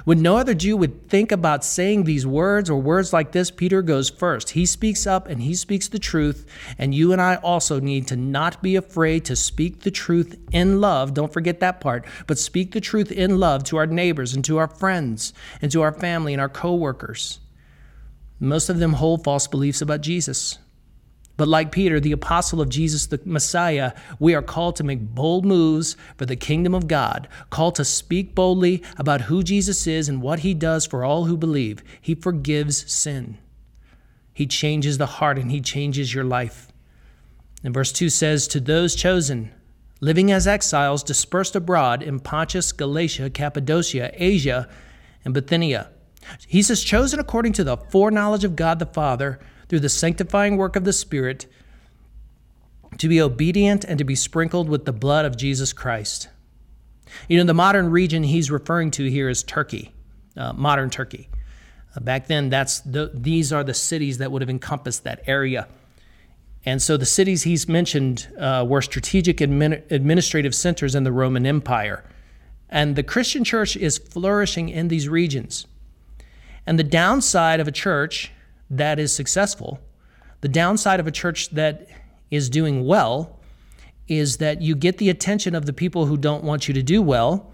When 0.04 0.22
no 0.22 0.36
other 0.36 0.54
Jew 0.54 0.76
would 0.76 1.08
think 1.08 1.32
about 1.32 1.64
saying 1.64 2.04
these 2.04 2.26
words 2.26 2.70
or 2.70 2.80
words 2.80 3.12
like 3.12 3.32
this, 3.32 3.50
Peter 3.50 3.82
goes 3.82 4.10
first. 4.10 4.50
He 4.50 4.66
speaks 4.66 5.06
up 5.06 5.28
and 5.28 5.42
he 5.42 5.54
speaks 5.54 5.88
the 5.88 5.98
truth. 5.98 6.46
And 6.78 6.94
you 6.94 7.12
and 7.12 7.20
I 7.20 7.36
also 7.36 7.80
need 7.80 8.06
to 8.08 8.16
not 8.16 8.62
be 8.62 8.76
afraid 8.76 9.24
to 9.26 9.36
speak 9.36 9.80
the 9.80 9.90
truth 9.90 10.38
in 10.52 10.80
love. 10.80 11.14
Don't 11.14 11.32
forget 11.32 11.60
that 11.60 11.80
part, 11.80 12.04
but 12.26 12.38
speak 12.38 12.72
the 12.72 12.80
truth 12.80 13.10
in 13.10 13.38
love 13.40 13.64
to 13.64 13.76
our 13.76 13.86
neighbors 13.86 14.34
and 14.34 14.44
to 14.44 14.58
our 14.58 14.68
friends 14.68 15.32
and 15.62 15.72
to 15.72 15.82
our 15.82 15.92
family 15.92 16.32
and 16.32 16.40
our 16.40 16.48
coworkers. 16.48 17.40
Most 18.40 18.68
of 18.68 18.78
them 18.78 18.94
hold 18.94 19.24
false 19.24 19.46
beliefs 19.46 19.80
about 19.80 20.00
Jesus. 20.00 20.58
But 21.38 21.48
like 21.48 21.70
Peter, 21.70 22.00
the 22.00 22.12
apostle 22.12 22.60
of 22.60 22.68
Jesus 22.68 23.06
the 23.06 23.20
Messiah, 23.24 23.92
we 24.18 24.34
are 24.34 24.42
called 24.42 24.74
to 24.76 24.84
make 24.84 25.14
bold 25.14 25.46
moves 25.46 25.96
for 26.16 26.26
the 26.26 26.34
kingdom 26.34 26.74
of 26.74 26.88
God, 26.88 27.28
called 27.48 27.76
to 27.76 27.84
speak 27.84 28.34
boldly 28.34 28.82
about 28.98 29.22
who 29.22 29.44
Jesus 29.44 29.86
is 29.86 30.08
and 30.08 30.20
what 30.20 30.40
he 30.40 30.52
does 30.52 30.84
for 30.84 31.04
all 31.04 31.26
who 31.26 31.36
believe. 31.36 31.82
He 32.00 32.16
forgives 32.16 32.92
sin, 32.92 33.38
he 34.34 34.46
changes 34.46 34.98
the 34.98 35.06
heart, 35.06 35.38
and 35.38 35.50
he 35.50 35.60
changes 35.60 36.12
your 36.12 36.24
life. 36.24 36.68
And 37.62 37.72
verse 37.72 37.92
2 37.92 38.08
says, 38.08 38.48
To 38.48 38.60
those 38.60 38.96
chosen, 38.96 39.52
living 40.00 40.32
as 40.32 40.48
exiles 40.48 41.04
dispersed 41.04 41.54
abroad 41.54 42.02
in 42.02 42.18
Pontus, 42.18 42.72
Galatia, 42.72 43.30
Cappadocia, 43.30 44.10
Asia, 44.14 44.68
and 45.24 45.32
Bithynia 45.32 45.88
he 46.46 46.62
says, 46.62 46.82
chosen 46.82 47.20
according 47.20 47.52
to 47.54 47.64
the 47.64 47.76
foreknowledge 47.76 48.44
of 48.44 48.56
God 48.56 48.78
the 48.78 48.86
Father 48.86 49.38
through 49.68 49.80
the 49.80 49.88
sanctifying 49.88 50.56
work 50.56 50.76
of 50.76 50.84
the 50.84 50.92
Spirit 50.92 51.46
to 52.96 53.08
be 53.08 53.20
obedient 53.20 53.84
and 53.84 53.98
to 53.98 54.04
be 54.04 54.14
sprinkled 54.14 54.68
with 54.68 54.84
the 54.84 54.92
blood 54.92 55.24
of 55.24 55.36
Jesus 55.36 55.72
Christ. 55.72 56.28
You 57.28 57.38
know, 57.38 57.44
the 57.44 57.54
modern 57.54 57.90
region 57.90 58.22
he's 58.22 58.50
referring 58.50 58.90
to 58.92 59.10
here 59.10 59.28
is 59.28 59.42
Turkey, 59.42 59.92
uh, 60.36 60.52
modern 60.52 60.90
Turkey. 60.90 61.28
Uh, 61.94 62.00
back 62.00 62.26
then, 62.26 62.50
that's 62.50 62.80
the, 62.80 63.10
these 63.14 63.52
are 63.52 63.64
the 63.64 63.74
cities 63.74 64.18
that 64.18 64.30
would 64.30 64.42
have 64.42 64.50
encompassed 64.50 65.04
that 65.04 65.22
area. 65.26 65.68
And 66.64 66.82
so 66.82 66.96
the 66.96 67.06
cities 67.06 67.44
he's 67.44 67.68
mentioned 67.68 68.28
uh, 68.38 68.64
were 68.68 68.82
strategic 68.82 69.38
admin, 69.38 69.90
administrative 69.90 70.54
centers 70.54 70.94
in 70.94 71.04
the 71.04 71.12
Roman 71.12 71.46
Empire. 71.46 72.04
And 72.68 72.96
the 72.96 73.02
Christian 73.02 73.44
church 73.44 73.76
is 73.76 73.96
flourishing 73.96 74.68
in 74.68 74.88
these 74.88 75.08
regions. 75.08 75.66
And 76.66 76.78
the 76.78 76.84
downside 76.84 77.60
of 77.60 77.68
a 77.68 77.72
church 77.72 78.32
that 78.70 78.98
is 78.98 79.12
successful, 79.12 79.80
the 80.40 80.48
downside 80.48 81.00
of 81.00 81.06
a 81.06 81.12
church 81.12 81.50
that 81.50 81.88
is 82.30 82.50
doing 82.50 82.84
well, 82.84 83.40
is 84.06 84.38
that 84.38 84.62
you 84.62 84.74
get 84.74 84.98
the 84.98 85.10
attention 85.10 85.54
of 85.54 85.66
the 85.66 85.72
people 85.72 86.06
who 86.06 86.16
don't 86.16 86.44
want 86.44 86.68
you 86.68 86.74
to 86.74 86.82
do 86.82 87.02
well, 87.02 87.52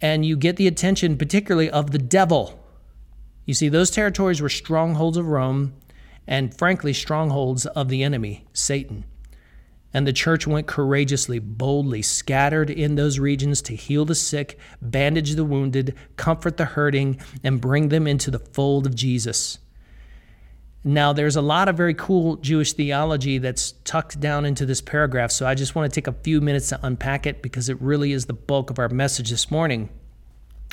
and 0.00 0.26
you 0.26 0.36
get 0.36 0.56
the 0.56 0.66
attention, 0.66 1.16
particularly, 1.16 1.70
of 1.70 1.92
the 1.92 1.98
devil. 1.98 2.58
You 3.44 3.54
see, 3.54 3.68
those 3.68 3.90
territories 3.90 4.40
were 4.40 4.48
strongholds 4.48 5.16
of 5.16 5.28
Rome 5.28 5.74
and, 6.26 6.56
frankly, 6.56 6.92
strongholds 6.92 7.66
of 7.66 7.88
the 7.88 8.02
enemy, 8.02 8.46
Satan. 8.52 9.04
And 9.94 10.06
the 10.06 10.12
church 10.12 10.46
went 10.46 10.66
courageously, 10.66 11.38
boldly, 11.38 12.02
scattered 12.02 12.70
in 12.70 12.94
those 12.94 13.18
regions 13.18 13.60
to 13.62 13.76
heal 13.76 14.04
the 14.04 14.14
sick, 14.14 14.58
bandage 14.80 15.34
the 15.34 15.44
wounded, 15.44 15.94
comfort 16.16 16.56
the 16.56 16.64
hurting, 16.64 17.20
and 17.44 17.60
bring 17.60 17.88
them 17.88 18.06
into 18.06 18.30
the 18.30 18.38
fold 18.38 18.86
of 18.86 18.94
Jesus. 18.94 19.58
Now, 20.84 21.12
there's 21.12 21.36
a 21.36 21.42
lot 21.42 21.68
of 21.68 21.76
very 21.76 21.94
cool 21.94 22.36
Jewish 22.36 22.72
theology 22.72 23.38
that's 23.38 23.72
tucked 23.84 24.18
down 24.18 24.44
into 24.44 24.66
this 24.66 24.80
paragraph, 24.80 25.30
so 25.30 25.46
I 25.46 25.54
just 25.54 25.76
want 25.76 25.92
to 25.92 25.94
take 25.94 26.08
a 26.08 26.18
few 26.24 26.40
minutes 26.40 26.70
to 26.70 26.80
unpack 26.82 27.24
it 27.24 27.40
because 27.40 27.68
it 27.68 27.80
really 27.80 28.12
is 28.12 28.26
the 28.26 28.32
bulk 28.32 28.68
of 28.68 28.80
our 28.80 28.88
message 28.88 29.30
this 29.30 29.48
morning. 29.48 29.90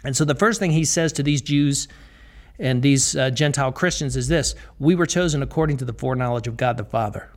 And 0.04 0.18
so, 0.18 0.26
the 0.26 0.34
first 0.34 0.60
thing 0.60 0.72
he 0.72 0.84
says 0.84 1.14
to 1.14 1.24
these 1.24 1.44
Jews 1.44 1.88
and 2.58 2.82
these 2.82 3.16
uh, 3.16 3.30
Gentile 3.30 3.72
Christians 3.72 4.18
is 4.18 4.28
this 4.28 4.56
We 4.80 4.96
were 4.96 5.06
chosen 5.06 5.44
according 5.44 5.78
to 5.78 5.86
the 5.86 5.94
foreknowledge 5.94 6.48
of 6.48 6.58
God 6.58 6.78
the 6.78 6.86
Father. 6.86 7.30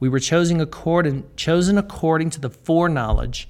We 0.00 0.08
were 0.08 0.20
chosen 0.20 0.58
according, 0.60 1.24
chosen 1.36 1.76
according 1.76 2.30
to 2.30 2.40
the 2.40 2.50
foreknowledge 2.50 3.46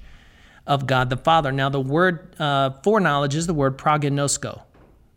of 0.67 0.87
God 0.87 1.09
the 1.09 1.17
Father. 1.17 1.53
Now, 1.53 1.69
the 1.69 1.79
word 1.79 2.35
uh, 2.39 2.71
foreknowledge 2.83 3.33
is 3.33 3.47
the 3.47 3.53
word 3.53 3.77
prognosko. 3.77 4.61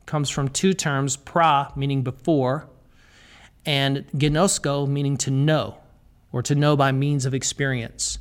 Comes 0.07 0.31
from 0.31 0.49
two 0.49 0.73
terms, 0.73 1.17
pra, 1.17 1.73
meaning 1.75 2.03
before, 2.03 2.69
and 3.67 4.07
gnosko, 4.13 4.89
meaning 4.89 5.17
to 5.19 5.31
know, 5.31 5.77
or 6.33 6.43
to 6.43 6.55
know 6.55 6.77
by 6.77 6.93
means 6.93 7.27
of 7.27 7.35
experience. 7.35 8.19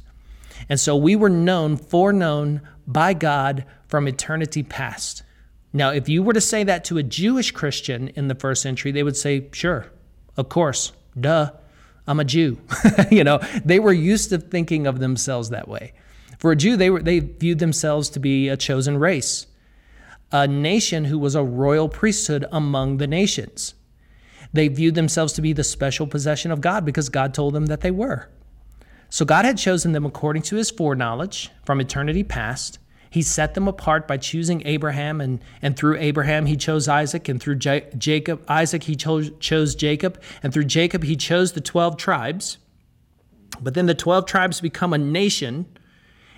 And 0.68 0.80
so 0.80 0.96
we 0.96 1.16
were 1.16 1.30
known, 1.30 1.78
foreknown 1.78 2.62
by 2.88 3.14
God 3.14 3.66
from 3.88 4.08
eternity 4.08 4.64
past. 4.64 5.24
Now, 5.72 5.92
if 5.92 6.10
you 6.10 6.24
were 6.24 6.34
to 6.34 6.42
say 6.42 6.64
that 6.64 6.86
to 6.86 6.98
a 6.98 7.04
Jewish 7.04 7.52
Christian 7.52 8.08
in 8.10 8.28
the 8.28 8.36
first 8.36 8.62
century, 8.62 8.92
they 8.92 9.04
would 9.04 9.18
say, 9.18 9.50
sure, 9.52 9.92
of 10.38 10.50
course, 10.50 10.92
duh. 11.20 11.52
I'm 12.08 12.20
a 12.20 12.24
Jew. 12.24 12.60
you 13.12 13.24
know, 13.24 13.40
they 13.64 13.80
were 13.80 13.94
used 13.94 14.30
to 14.30 14.38
thinking 14.38 14.88
of 14.88 15.00
themselves 15.00 15.50
that 15.50 15.68
way. 15.68 15.94
For 16.38 16.52
a 16.52 16.56
Jew, 16.56 16.78
they 16.78 16.90
were 16.90 17.02
they 17.02 17.20
viewed 17.20 17.60
themselves 17.60 18.10
to 18.12 18.20
be 18.20 18.48
a 18.48 18.58
chosen 18.58 18.98
race, 18.98 19.48
a 20.32 20.48
nation 20.48 21.06
who 21.06 21.18
was 21.18 21.34
a 21.34 21.44
royal 21.44 21.90
priesthood 21.90 22.46
among 22.52 22.98
the 22.98 23.08
nations. 23.08 23.74
They 24.56 24.68
viewed 24.68 24.96
themselves 24.96 25.34
to 25.34 25.42
be 25.42 25.54
the 25.54 25.64
special 25.64 26.08
possession 26.08 26.52
of 26.52 26.62
God 26.62 26.86
because 26.86 27.10
God 27.10 27.34
told 27.34 27.54
them 27.54 27.68
that 27.68 27.82
they 27.82 27.92
were. 27.92 28.30
So 29.10 29.26
God 29.26 29.46
had 29.46 29.58
chosen 29.58 29.92
them 29.92 30.06
according 30.06 30.42
to 30.44 30.56
his 30.56 30.72
foreknowledge 30.72 31.52
from 31.64 31.80
eternity 31.80 32.24
past 32.24 32.80
he 33.16 33.22
set 33.22 33.54
them 33.54 33.66
apart 33.66 34.10
by 34.10 34.18
choosing 34.18 34.62
Abraham, 34.66 35.22
and, 35.22 35.40
and 35.62 35.78
through 35.78 35.96
Abraham, 36.00 36.48
he 36.48 36.58
chose 36.58 36.90
Isaac, 36.90 37.30
and 37.30 37.42
through 37.42 37.56
J- 37.56 37.88
Jacob, 37.98 38.44
Isaac, 38.50 38.84
he 38.84 38.98
chose, 38.98 39.32
chose 39.40 39.74
Jacob, 39.74 40.22
and 40.44 40.54
through 40.54 40.66
Jacob, 40.66 41.06
he 41.06 41.16
chose 41.16 41.54
the 41.54 41.62
12 41.62 41.96
tribes. 41.96 42.58
But 43.62 43.74
then 43.74 43.86
the 43.86 43.96
12 43.96 44.26
tribes 44.26 44.60
become 44.60 44.92
a 44.92 44.98
nation, 44.98 45.66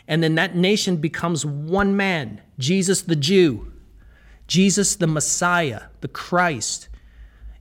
and 0.08 0.22
then 0.22 0.36
that 0.36 0.56
nation 0.56 0.98
becomes 0.98 1.44
one 1.44 1.98
man 1.98 2.42
Jesus 2.60 3.02
the 3.02 3.16
Jew, 3.16 3.72
Jesus 4.46 4.96
the 4.96 5.08
Messiah, 5.08 5.86
the 6.02 6.08
Christ. 6.08 6.87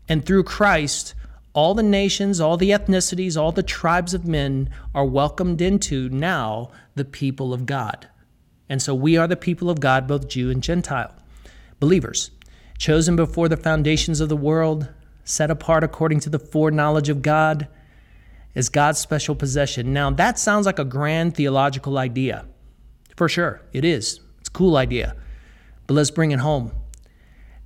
And 0.08 0.25
through 0.25 0.44
Christ, 0.44 1.14
all 1.52 1.75
the 1.75 1.82
nations, 1.82 2.40
all 2.40 2.56
the 2.56 2.70
ethnicities, 2.70 3.40
all 3.40 3.52
the 3.52 3.62
tribes 3.62 4.14
of 4.14 4.26
men 4.26 4.70
are 4.94 5.06
welcomed 5.06 5.60
into 5.62 6.08
now 6.10 6.70
the 6.94 7.04
people 7.04 7.52
of 7.52 7.66
God. 7.66 8.08
And 8.68 8.82
so 8.82 8.94
we 8.94 9.16
are 9.16 9.26
the 9.26 9.36
people 9.36 9.70
of 9.70 9.80
God, 9.80 10.06
both 10.06 10.28
Jew 10.28 10.50
and 10.50 10.62
Gentile, 10.62 11.14
believers, 11.80 12.30
chosen 12.78 13.16
before 13.16 13.48
the 13.48 13.56
foundations 13.56 14.20
of 14.20 14.28
the 14.28 14.36
world, 14.36 14.88
set 15.25 15.50
apart 15.50 15.82
according 15.82 16.20
to 16.20 16.30
the 16.30 16.38
foreknowledge 16.38 17.08
of 17.08 17.22
God, 17.22 17.68
as 18.54 18.68
God's 18.68 18.98
special 18.98 19.34
possession. 19.34 19.92
Now, 19.92 20.10
that 20.10 20.38
sounds 20.38 20.66
like 20.66 20.78
a 20.78 20.84
grand 20.84 21.36
theological 21.36 21.98
idea. 21.98 22.46
For 23.16 23.28
sure, 23.28 23.62
it 23.72 23.84
is. 23.84 24.20
It's 24.40 24.48
a 24.48 24.52
cool 24.52 24.76
idea. 24.76 25.16
But 25.86 25.94
let's 25.94 26.10
bring 26.10 26.32
it 26.32 26.40
home. 26.40 26.72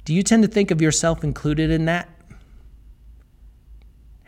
Do 0.04 0.14
you 0.14 0.22
tend 0.22 0.42
to 0.42 0.48
think 0.48 0.70
of 0.70 0.82
yourself 0.82 1.24
included 1.24 1.70
in 1.70 1.86
that? 1.86 2.08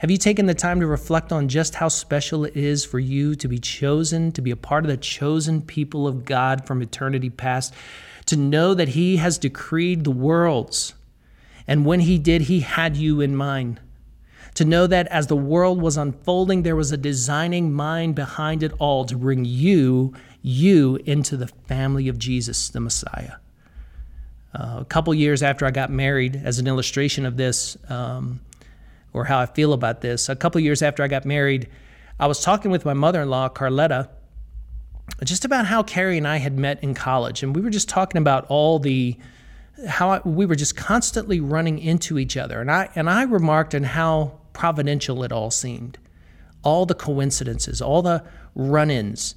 Have 0.02 0.10
you 0.10 0.16
taken 0.16 0.46
the 0.46 0.54
time 0.54 0.80
to 0.80 0.86
reflect 0.88 1.30
on 1.30 1.46
just 1.46 1.76
how 1.76 1.86
special 1.86 2.44
it 2.44 2.56
is 2.56 2.84
for 2.84 2.98
you 2.98 3.36
to 3.36 3.46
be 3.46 3.60
chosen, 3.60 4.32
to 4.32 4.42
be 4.42 4.50
a 4.50 4.56
part 4.56 4.84
of 4.84 4.90
the 4.90 4.96
chosen 4.96 5.62
people 5.62 6.08
of 6.08 6.24
God 6.24 6.66
from 6.66 6.82
eternity 6.82 7.30
past, 7.30 7.72
to 8.26 8.36
know 8.36 8.74
that 8.74 8.88
He 8.88 9.18
has 9.18 9.38
decreed 9.38 10.02
the 10.02 10.10
worlds, 10.10 10.94
and 11.68 11.86
when 11.86 12.00
He 12.00 12.18
did, 12.18 12.42
He 12.42 12.58
had 12.62 12.96
you 12.96 13.20
in 13.20 13.36
mind? 13.36 13.78
To 14.54 14.64
know 14.64 14.88
that 14.88 15.06
as 15.06 15.28
the 15.28 15.36
world 15.36 15.80
was 15.80 15.96
unfolding, 15.96 16.64
there 16.64 16.74
was 16.74 16.90
a 16.90 16.96
designing 16.96 17.72
mind 17.72 18.16
behind 18.16 18.64
it 18.64 18.72
all 18.80 19.04
to 19.04 19.16
bring 19.16 19.44
you, 19.44 20.14
you, 20.42 20.98
into 21.06 21.36
the 21.36 21.46
family 21.46 22.08
of 22.08 22.18
Jesus, 22.18 22.70
the 22.70 22.80
Messiah. 22.80 23.34
Uh, 24.52 24.78
a 24.80 24.84
couple 24.84 25.14
years 25.14 25.44
after 25.44 25.64
I 25.64 25.70
got 25.70 25.90
married, 25.90 26.42
as 26.44 26.58
an 26.58 26.66
illustration 26.66 27.24
of 27.24 27.36
this, 27.36 27.76
um, 27.88 28.40
or 29.12 29.24
how 29.24 29.38
I 29.38 29.46
feel 29.46 29.72
about 29.72 30.00
this. 30.00 30.28
A 30.28 30.36
couple 30.36 30.60
years 30.60 30.82
after 30.82 31.02
I 31.02 31.08
got 31.08 31.24
married, 31.24 31.68
I 32.18 32.26
was 32.26 32.40
talking 32.40 32.70
with 32.70 32.84
my 32.84 32.94
mother 32.94 33.22
in 33.22 33.30
law, 33.30 33.48
Carletta, 33.48 34.08
just 35.24 35.44
about 35.44 35.66
how 35.66 35.82
Carrie 35.82 36.18
and 36.18 36.26
I 36.26 36.38
had 36.38 36.56
met 36.56 36.82
in 36.82 36.94
college. 36.94 37.42
And 37.42 37.54
we 37.54 37.60
were 37.60 37.70
just 37.70 37.88
talking 37.88 38.20
about 38.20 38.46
all 38.48 38.78
the, 38.78 39.16
how 39.88 40.10
I, 40.10 40.20
we 40.24 40.46
were 40.46 40.54
just 40.54 40.76
constantly 40.76 41.40
running 41.40 41.78
into 41.78 42.18
each 42.18 42.36
other. 42.36 42.60
And 42.60 42.70
I, 42.70 42.90
and 42.94 43.08
I 43.10 43.24
remarked 43.24 43.74
on 43.74 43.82
how 43.82 44.40
providential 44.52 45.22
it 45.22 45.32
all 45.32 45.50
seemed. 45.50 45.98
All 46.62 46.86
the 46.86 46.94
coincidences, 46.94 47.82
all 47.82 48.02
the 48.02 48.24
run 48.54 48.90
ins. 48.90 49.34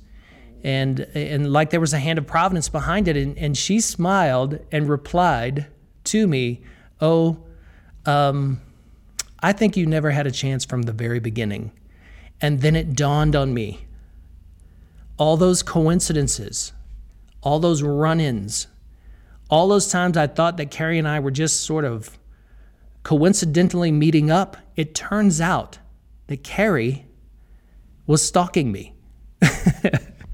And, 0.64 1.02
and 1.14 1.52
like 1.52 1.70
there 1.70 1.80
was 1.80 1.94
a 1.94 2.00
hand 2.00 2.18
of 2.18 2.28
providence 2.28 2.70
behind 2.70 3.08
it. 3.08 3.18
And, 3.18 3.38
and 3.38 3.58
she 3.58 3.80
smiled 3.80 4.60
and 4.72 4.88
replied 4.88 5.68
to 6.06 6.28
me, 6.28 6.62
Oh, 7.02 7.44
um, 8.06 8.62
I 9.40 9.52
think 9.52 9.78
you 9.78 9.86
never 9.86 10.12
had 10.12 10.28
a 10.28 10.32
chance 10.32 10.66
from 10.66 10.84
the 10.84 10.94
very 10.94 11.20
beginning. 11.20 11.72
And 12.42 12.62
then 12.62 12.76
it 12.76 12.96
dawned 12.96 13.36
on 13.36 13.54
me 13.54 13.86
all 15.18 15.38
those 15.38 15.64
coincidences, 15.64 16.74
all 17.42 17.60
those 17.60 17.82
run 17.82 18.20
ins, 18.20 18.68
all 19.50 19.68
those 19.68 19.88
times 19.88 20.18
I 20.18 20.28
thought 20.28 20.58
that 20.58 20.72
Carrie 20.72 21.00
and 21.00 21.08
I 21.08 21.20
were 21.20 21.32
just 21.32 21.62
sort 21.62 21.86
of 21.86 22.18
coincidentally 23.04 23.92
meeting 23.92 24.32
up, 24.32 24.58
it 24.76 24.96
turns 24.96 25.40
out 25.40 25.78
that 26.28 26.44
Carrie 26.44 27.06
was 28.08 28.22
stalking 28.22 28.72
me. 28.72 28.96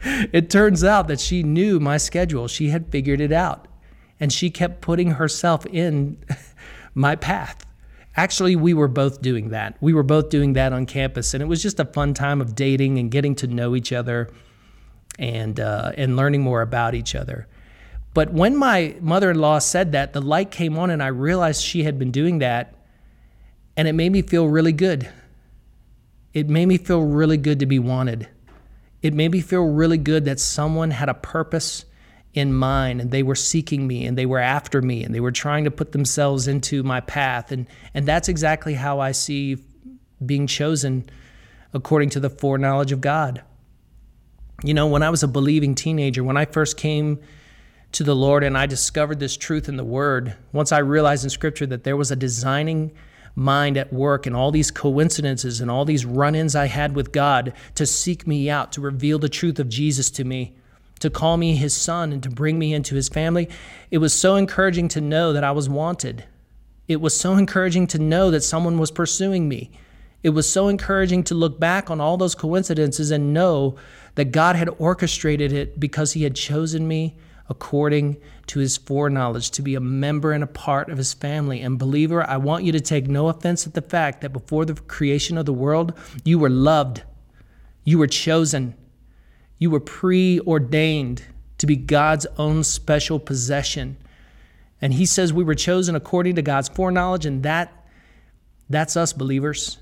it 0.03 0.49
turns 0.49 0.83
out 0.83 1.07
that 1.09 1.19
she 1.19 1.43
knew 1.43 1.79
my 1.79 1.97
schedule. 1.97 2.47
She 2.47 2.69
had 2.69 2.89
figured 2.89 3.19
it 3.19 3.33
out. 3.33 3.67
And 4.19 4.31
she 4.31 4.49
kept 4.49 4.81
putting 4.81 5.11
herself 5.11 5.65
in 5.65 6.17
my 6.93 7.15
path. 7.15 7.60
Actually, 8.15 8.55
we 8.55 8.73
were 8.73 8.87
both 8.87 9.21
doing 9.21 9.49
that. 9.49 9.77
We 9.79 9.93
were 9.93 10.03
both 10.03 10.29
doing 10.29 10.53
that 10.53 10.73
on 10.73 10.85
campus. 10.85 11.33
And 11.33 11.41
it 11.41 11.45
was 11.45 11.61
just 11.61 11.79
a 11.79 11.85
fun 11.85 12.13
time 12.13 12.41
of 12.41 12.55
dating 12.55 12.97
and 12.99 13.09
getting 13.09 13.35
to 13.35 13.47
know 13.47 13.75
each 13.75 13.93
other 13.93 14.29
and, 15.17 15.59
uh, 15.59 15.93
and 15.95 16.17
learning 16.17 16.41
more 16.41 16.61
about 16.61 16.93
each 16.93 17.15
other. 17.15 17.47
But 18.13 18.33
when 18.33 18.57
my 18.57 18.95
mother 18.99 19.31
in 19.31 19.39
law 19.39 19.59
said 19.59 19.93
that, 19.93 20.11
the 20.11 20.21
light 20.21 20.51
came 20.51 20.77
on 20.77 20.89
and 20.89 21.01
I 21.01 21.07
realized 21.07 21.63
she 21.63 21.83
had 21.83 21.97
been 21.97 22.11
doing 22.11 22.39
that. 22.39 22.75
And 23.77 23.87
it 23.87 23.93
made 23.93 24.11
me 24.11 24.21
feel 24.21 24.47
really 24.47 24.73
good. 24.73 25.09
It 26.33 26.49
made 26.49 26.65
me 26.65 26.77
feel 26.77 27.01
really 27.01 27.37
good 27.37 27.59
to 27.59 27.65
be 27.65 27.79
wanted. 27.79 28.27
It 29.01 29.13
made 29.13 29.31
me 29.31 29.41
feel 29.41 29.63
really 29.63 29.97
good 29.97 30.25
that 30.25 30.39
someone 30.39 30.91
had 30.91 31.09
a 31.09 31.13
purpose 31.13 31.85
in 32.33 32.53
mind 32.53 33.01
and 33.01 33.11
they 33.11 33.23
were 33.23 33.35
seeking 33.35 33.87
me 33.87 34.05
and 34.05 34.17
they 34.17 34.25
were 34.25 34.39
after 34.39 34.81
me 34.81 35.03
and 35.03 35.13
they 35.13 35.19
were 35.19 35.31
trying 35.31 35.65
to 35.65 35.71
put 35.71 35.91
themselves 35.91 36.47
into 36.47 36.83
my 36.83 37.01
path. 37.01 37.51
And, 37.51 37.67
and 37.93 38.05
that's 38.05 38.29
exactly 38.29 38.73
how 38.73 38.99
I 38.99 39.11
see 39.11 39.57
being 40.25 40.47
chosen 40.47 41.09
according 41.73 42.09
to 42.11 42.19
the 42.19 42.29
foreknowledge 42.29 42.91
of 42.91 43.01
God. 43.01 43.43
You 44.63 44.73
know, 44.73 44.87
when 44.87 45.03
I 45.03 45.09
was 45.09 45.23
a 45.23 45.27
believing 45.27 45.75
teenager, 45.75 46.23
when 46.23 46.37
I 46.37 46.45
first 46.45 46.77
came 46.77 47.19
to 47.93 48.03
the 48.03 48.15
Lord 48.15 48.43
and 48.43 48.57
I 48.57 48.65
discovered 48.65 49.19
this 49.19 49.35
truth 49.35 49.67
in 49.67 49.75
the 49.75 49.83
Word, 49.83 50.35
once 50.53 50.71
I 50.71 50.79
realized 50.79 51.23
in 51.23 51.29
Scripture 51.29 51.65
that 51.67 51.83
there 51.83 51.97
was 51.97 52.11
a 52.11 52.15
designing 52.15 52.91
mind 53.35 53.77
at 53.77 53.91
work 53.91 54.25
and 54.25 54.35
all 54.35 54.51
these 54.51 54.71
coincidences 54.71 55.61
and 55.61 55.71
all 55.71 55.85
these 55.85 56.05
run 56.05 56.35
ins 56.35 56.55
I 56.55 56.67
had 56.67 56.95
with 56.95 57.11
God 57.11 57.53
to 57.75 57.85
seek 57.85 58.27
me 58.27 58.49
out, 58.49 58.71
to 58.73 58.81
reveal 58.81 59.19
the 59.19 59.29
truth 59.29 59.59
of 59.59 59.69
Jesus 59.69 60.09
to 60.11 60.23
me, 60.23 60.55
to 61.01 61.09
call 61.09 61.37
me 61.37 61.55
his 61.55 61.73
son 61.73 62.11
and 62.11 62.23
to 62.23 62.29
bring 62.29 62.57
me 62.57 62.73
into 62.73 62.95
his 62.95 63.09
family. 63.09 63.49
It 63.91 63.99
was 63.99 64.13
so 64.13 64.35
encouraging 64.35 64.87
to 64.89 65.01
know 65.01 65.33
that 65.33 65.43
I 65.43 65.51
was 65.51 65.69
wanted. 65.69 66.25
It 66.87 67.01
was 67.01 67.15
so 67.15 67.35
encouraging 67.35 67.87
to 67.87 67.99
know 67.99 68.31
that 68.31 68.41
someone 68.41 68.77
was 68.77 68.91
pursuing 68.91 69.47
me. 69.47 69.71
It 70.23 70.29
was 70.29 70.47
so 70.49 70.67
encouraging 70.67 71.23
to 71.25 71.35
look 71.35 71.59
back 71.59 71.89
on 71.89 71.99
all 71.99 72.17
those 72.17 72.35
coincidences 72.35 73.11
and 73.11 73.33
know 73.33 73.75
that 74.15 74.31
God 74.31 74.55
had 74.55 74.69
orchestrated 74.77 75.51
it 75.51 75.79
because 75.79 76.13
he 76.13 76.23
had 76.23 76.35
chosen 76.35 76.87
me 76.87 77.17
according 77.49 78.15
to 78.47 78.59
his 78.59 78.77
foreknowledge, 78.77 79.51
to 79.51 79.61
be 79.61 79.75
a 79.75 79.79
member 79.79 80.31
and 80.31 80.43
a 80.43 80.47
part 80.47 80.89
of 80.89 80.97
his 80.97 81.13
family. 81.13 81.61
And 81.61 81.77
believer, 81.77 82.23
I 82.23 82.37
want 82.37 82.63
you 82.63 82.71
to 82.71 82.79
take 82.79 83.07
no 83.07 83.27
offense 83.27 83.67
at 83.67 83.73
the 83.73 83.81
fact 83.81 84.21
that 84.21 84.31
before 84.31 84.65
the 84.65 84.73
creation 84.73 85.37
of 85.37 85.45
the 85.45 85.53
world, 85.53 85.93
you 86.23 86.39
were 86.39 86.49
loved, 86.49 87.03
you 87.83 87.97
were 87.97 88.07
chosen, 88.07 88.73
you 89.61 89.69
were 89.69 89.79
preordained 89.79 91.23
to 91.59 91.67
be 91.67 91.75
God's 91.75 92.25
own 92.39 92.63
special 92.63 93.19
possession. 93.19 93.95
And 94.81 94.91
he 94.91 95.05
says 95.05 95.31
we 95.31 95.43
were 95.43 95.53
chosen 95.53 95.95
according 95.95 96.35
to 96.37 96.41
God's 96.41 96.67
foreknowledge, 96.67 97.27
and 97.27 97.43
that 97.43 97.71
that's 98.71 98.97
us 98.97 99.13
believers. 99.13 99.77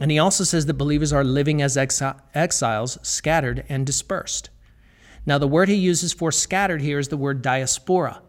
And 0.00 0.10
he 0.10 0.18
also 0.18 0.42
says 0.42 0.66
that 0.66 0.74
believers 0.74 1.12
are 1.12 1.22
living 1.22 1.62
as 1.62 1.76
exiles, 1.76 2.98
scattered 3.02 3.64
and 3.68 3.86
dispersed. 3.86 4.50
Now, 5.24 5.38
the 5.38 5.46
word 5.46 5.68
he 5.68 5.76
uses 5.76 6.12
for 6.12 6.32
scattered 6.32 6.82
here 6.82 6.98
is 6.98 7.08
the 7.08 7.16
word 7.16 7.40
diaspora. 7.40 8.20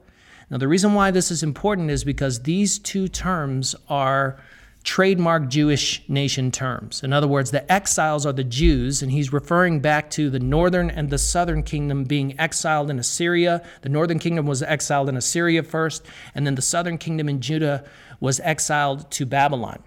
Now, 0.52 0.60
the 0.60 0.68
reason 0.68 0.94
why 0.94 1.10
this 1.10 1.32
is 1.32 1.42
important 1.42 1.90
is 1.90 2.04
because 2.04 2.44
these 2.44 2.78
two 2.78 3.08
terms 3.08 3.76
are 3.88 4.40
trademark 4.84 5.50
Jewish 5.50 6.08
nation 6.08 6.52
terms. 6.52 7.04
In 7.04 7.12
other 7.12 7.28
words, 7.28 7.52
the 7.52 7.70
exiles 7.72 8.26
are 8.26 8.34
the 8.34 8.44
Jews, 8.44 9.02
and 9.02 9.12
he's 9.12 9.34
referring 9.34 9.82
back 9.82 10.10
to 10.12 10.30
the 10.30 10.39
northern 10.39 10.89
and 10.89 11.10
the 11.10 11.18
southern 11.18 11.63
kingdom 11.63 12.06
being 12.06 12.39
exiled 12.39 12.89
in 12.89 12.98
Assyria. 12.98 13.62
The 13.82 13.89
northern 13.89 14.20
kingdom 14.20 14.46
was 14.46 14.63
exiled 14.63 15.10
in 15.10 15.18
Assyria 15.18 15.63
first, 15.63 16.06
and 16.34 16.46
then 16.46 16.56
the 16.56 16.62
southern 16.62 16.98
kingdom 16.98 17.28
in 17.28 17.42
Judah 17.42 17.84
was 18.20 18.39
exiled 18.39 19.12
to 19.12 19.26
Babylon. 19.26 19.84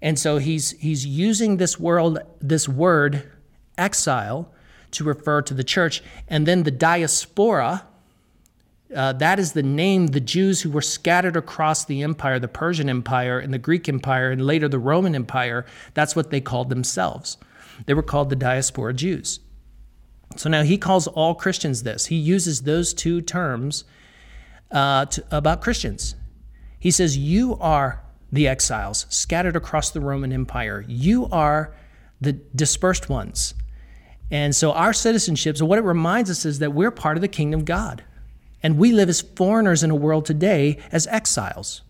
And 0.00 0.18
so 0.18 0.38
he's 0.38 0.72
he's 0.72 1.06
using 1.06 1.58
this 1.58 1.78
world 1.78 2.18
this 2.40 2.68
word 2.68 3.30
exile 3.78 4.52
to 4.90 5.04
refer 5.04 5.40
to 5.42 5.54
the 5.54 5.64
church. 5.64 6.02
And 6.28 6.46
then 6.46 6.64
the 6.64 6.72
diaspora, 6.72 7.86
uh, 8.94 9.12
that 9.14 9.38
is 9.38 9.52
the 9.52 9.62
name 9.62 10.08
the 10.08 10.20
Jews 10.20 10.60
who 10.60 10.70
were 10.70 10.82
scattered 10.82 11.36
across 11.36 11.84
the 11.84 12.02
empire, 12.02 12.38
the 12.38 12.48
Persian 12.48 12.88
Empire 12.88 13.38
and 13.38 13.52
the 13.52 13.58
Greek 13.58 13.88
Empire, 13.88 14.30
and 14.30 14.46
later 14.46 14.68
the 14.68 14.78
Roman 14.78 15.14
Empire. 15.14 15.64
That's 15.94 16.16
what 16.16 16.30
they 16.30 16.40
called 16.40 16.68
themselves. 16.68 17.36
They 17.86 17.94
were 17.94 18.02
called 18.02 18.30
the 18.30 18.36
diaspora 18.36 18.94
Jews. 18.94 19.40
So 20.36 20.48
now 20.48 20.62
he 20.62 20.78
calls 20.78 21.06
all 21.06 21.34
Christians 21.34 21.82
this. 21.82 22.06
He 22.06 22.16
uses 22.16 22.62
those 22.62 22.94
two 22.94 23.20
terms 23.20 23.84
uh, 24.70 25.06
to, 25.06 25.24
about 25.30 25.60
Christians. 25.60 26.14
He 26.78 26.90
says, 26.90 27.16
You 27.16 27.56
are 27.60 28.02
the 28.30 28.48
exiles 28.48 29.06
scattered 29.08 29.56
across 29.56 29.90
the 29.90 30.00
Roman 30.00 30.32
Empire. 30.32 30.84
You 30.88 31.28
are 31.30 31.74
the 32.20 32.32
dispersed 32.32 33.08
ones. 33.08 33.54
And 34.30 34.56
so 34.56 34.72
our 34.72 34.94
citizenship, 34.94 35.58
so 35.58 35.66
what 35.66 35.78
it 35.78 35.84
reminds 35.84 36.30
us 36.30 36.46
is 36.46 36.58
that 36.60 36.72
we're 36.72 36.90
part 36.90 37.18
of 37.18 37.20
the 37.20 37.28
kingdom 37.28 37.60
of 37.60 37.66
God. 37.66 38.02
And 38.62 38.78
we 38.78 38.92
live 38.92 39.08
as 39.08 39.20
foreigners 39.20 39.82
in 39.82 39.90
a 39.90 39.96
world 39.96 40.24
today 40.24 40.78
as 40.90 41.06
exiles. 41.08 41.82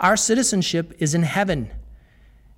Our 0.00 0.16
citizenship 0.16 0.94
is 0.98 1.14
in 1.14 1.22
heaven. 1.22 1.70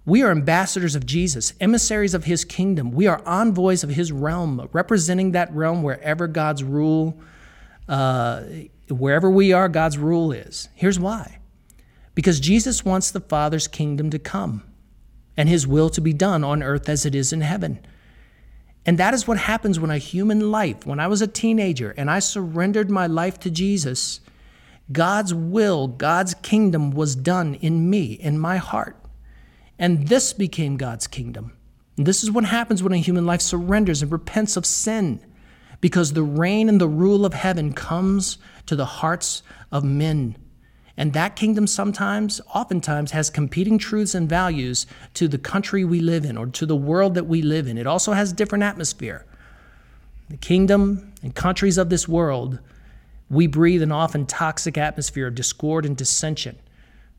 We 0.04 0.22
are 0.22 0.30
ambassadors 0.30 0.94
of 0.94 1.04
Jesus, 1.04 1.52
emissaries 1.60 2.14
of 2.14 2.24
his 2.24 2.44
kingdom. 2.44 2.92
We 2.92 3.06
are 3.06 3.22
envoys 3.26 3.84
of 3.84 3.90
his 3.90 4.10
realm, 4.10 4.68
representing 4.72 5.32
that 5.32 5.52
realm 5.54 5.82
wherever 5.82 6.26
God's 6.26 6.64
rule, 6.64 7.18
uh, 7.88 8.42
wherever 8.88 9.30
we 9.30 9.52
are, 9.52 9.68
God's 9.68 9.98
rule 9.98 10.32
is. 10.32 10.68
Here's 10.74 10.98
why 10.98 11.38
because 12.14 12.40
Jesus 12.40 12.84
wants 12.84 13.12
the 13.12 13.20
Father's 13.20 13.68
kingdom 13.68 14.10
to 14.10 14.18
come 14.18 14.64
and 15.36 15.48
his 15.48 15.68
will 15.68 15.88
to 15.90 16.00
be 16.00 16.12
done 16.12 16.42
on 16.42 16.64
earth 16.64 16.88
as 16.88 17.06
it 17.06 17.14
is 17.14 17.32
in 17.32 17.42
heaven. 17.42 17.78
And 18.88 18.96
that 18.96 19.12
is 19.12 19.28
what 19.28 19.36
happens 19.36 19.78
when 19.78 19.90
a 19.90 19.98
human 19.98 20.50
life, 20.50 20.86
when 20.86 20.98
I 20.98 21.08
was 21.08 21.20
a 21.20 21.26
teenager 21.26 21.90
and 21.98 22.10
I 22.10 22.20
surrendered 22.20 22.90
my 22.90 23.06
life 23.06 23.38
to 23.40 23.50
Jesus, 23.50 24.20
God's 24.90 25.34
will, 25.34 25.88
God's 25.88 26.32
kingdom 26.32 26.92
was 26.92 27.14
done 27.14 27.56
in 27.56 27.90
me, 27.90 28.14
in 28.14 28.38
my 28.38 28.56
heart. 28.56 28.96
And 29.78 30.08
this 30.08 30.32
became 30.32 30.78
God's 30.78 31.06
kingdom. 31.06 31.52
And 31.98 32.06
this 32.06 32.24
is 32.24 32.30
what 32.30 32.46
happens 32.46 32.82
when 32.82 32.94
a 32.94 32.96
human 32.96 33.26
life 33.26 33.42
surrenders 33.42 34.00
and 34.00 34.10
repents 34.10 34.56
of 34.56 34.64
sin, 34.64 35.20
because 35.82 36.14
the 36.14 36.22
reign 36.22 36.70
and 36.70 36.80
the 36.80 36.88
rule 36.88 37.26
of 37.26 37.34
heaven 37.34 37.74
comes 37.74 38.38
to 38.64 38.74
the 38.74 38.86
hearts 38.86 39.42
of 39.70 39.84
men 39.84 40.34
and 40.98 41.12
that 41.12 41.36
kingdom 41.36 41.68
sometimes, 41.68 42.40
oftentimes, 42.52 43.12
has 43.12 43.30
competing 43.30 43.78
truths 43.78 44.16
and 44.16 44.28
values 44.28 44.84
to 45.14 45.28
the 45.28 45.38
country 45.38 45.84
we 45.84 46.00
live 46.00 46.24
in 46.24 46.36
or 46.36 46.48
to 46.48 46.66
the 46.66 46.74
world 46.74 47.14
that 47.14 47.28
we 47.28 47.40
live 47.40 47.68
in. 47.68 47.78
It 47.78 47.86
also 47.86 48.14
has 48.14 48.32
a 48.32 48.34
different 48.34 48.64
atmosphere. 48.64 49.24
The 50.28 50.36
kingdom 50.36 51.12
and 51.22 51.32
countries 51.32 51.78
of 51.78 51.88
this 51.88 52.08
world, 52.08 52.58
we 53.30 53.46
breathe 53.46 53.80
an 53.80 53.92
often 53.92 54.26
toxic 54.26 54.76
atmosphere 54.76 55.28
of 55.28 55.36
discord 55.36 55.86
and 55.86 55.96
dissension, 55.96 56.58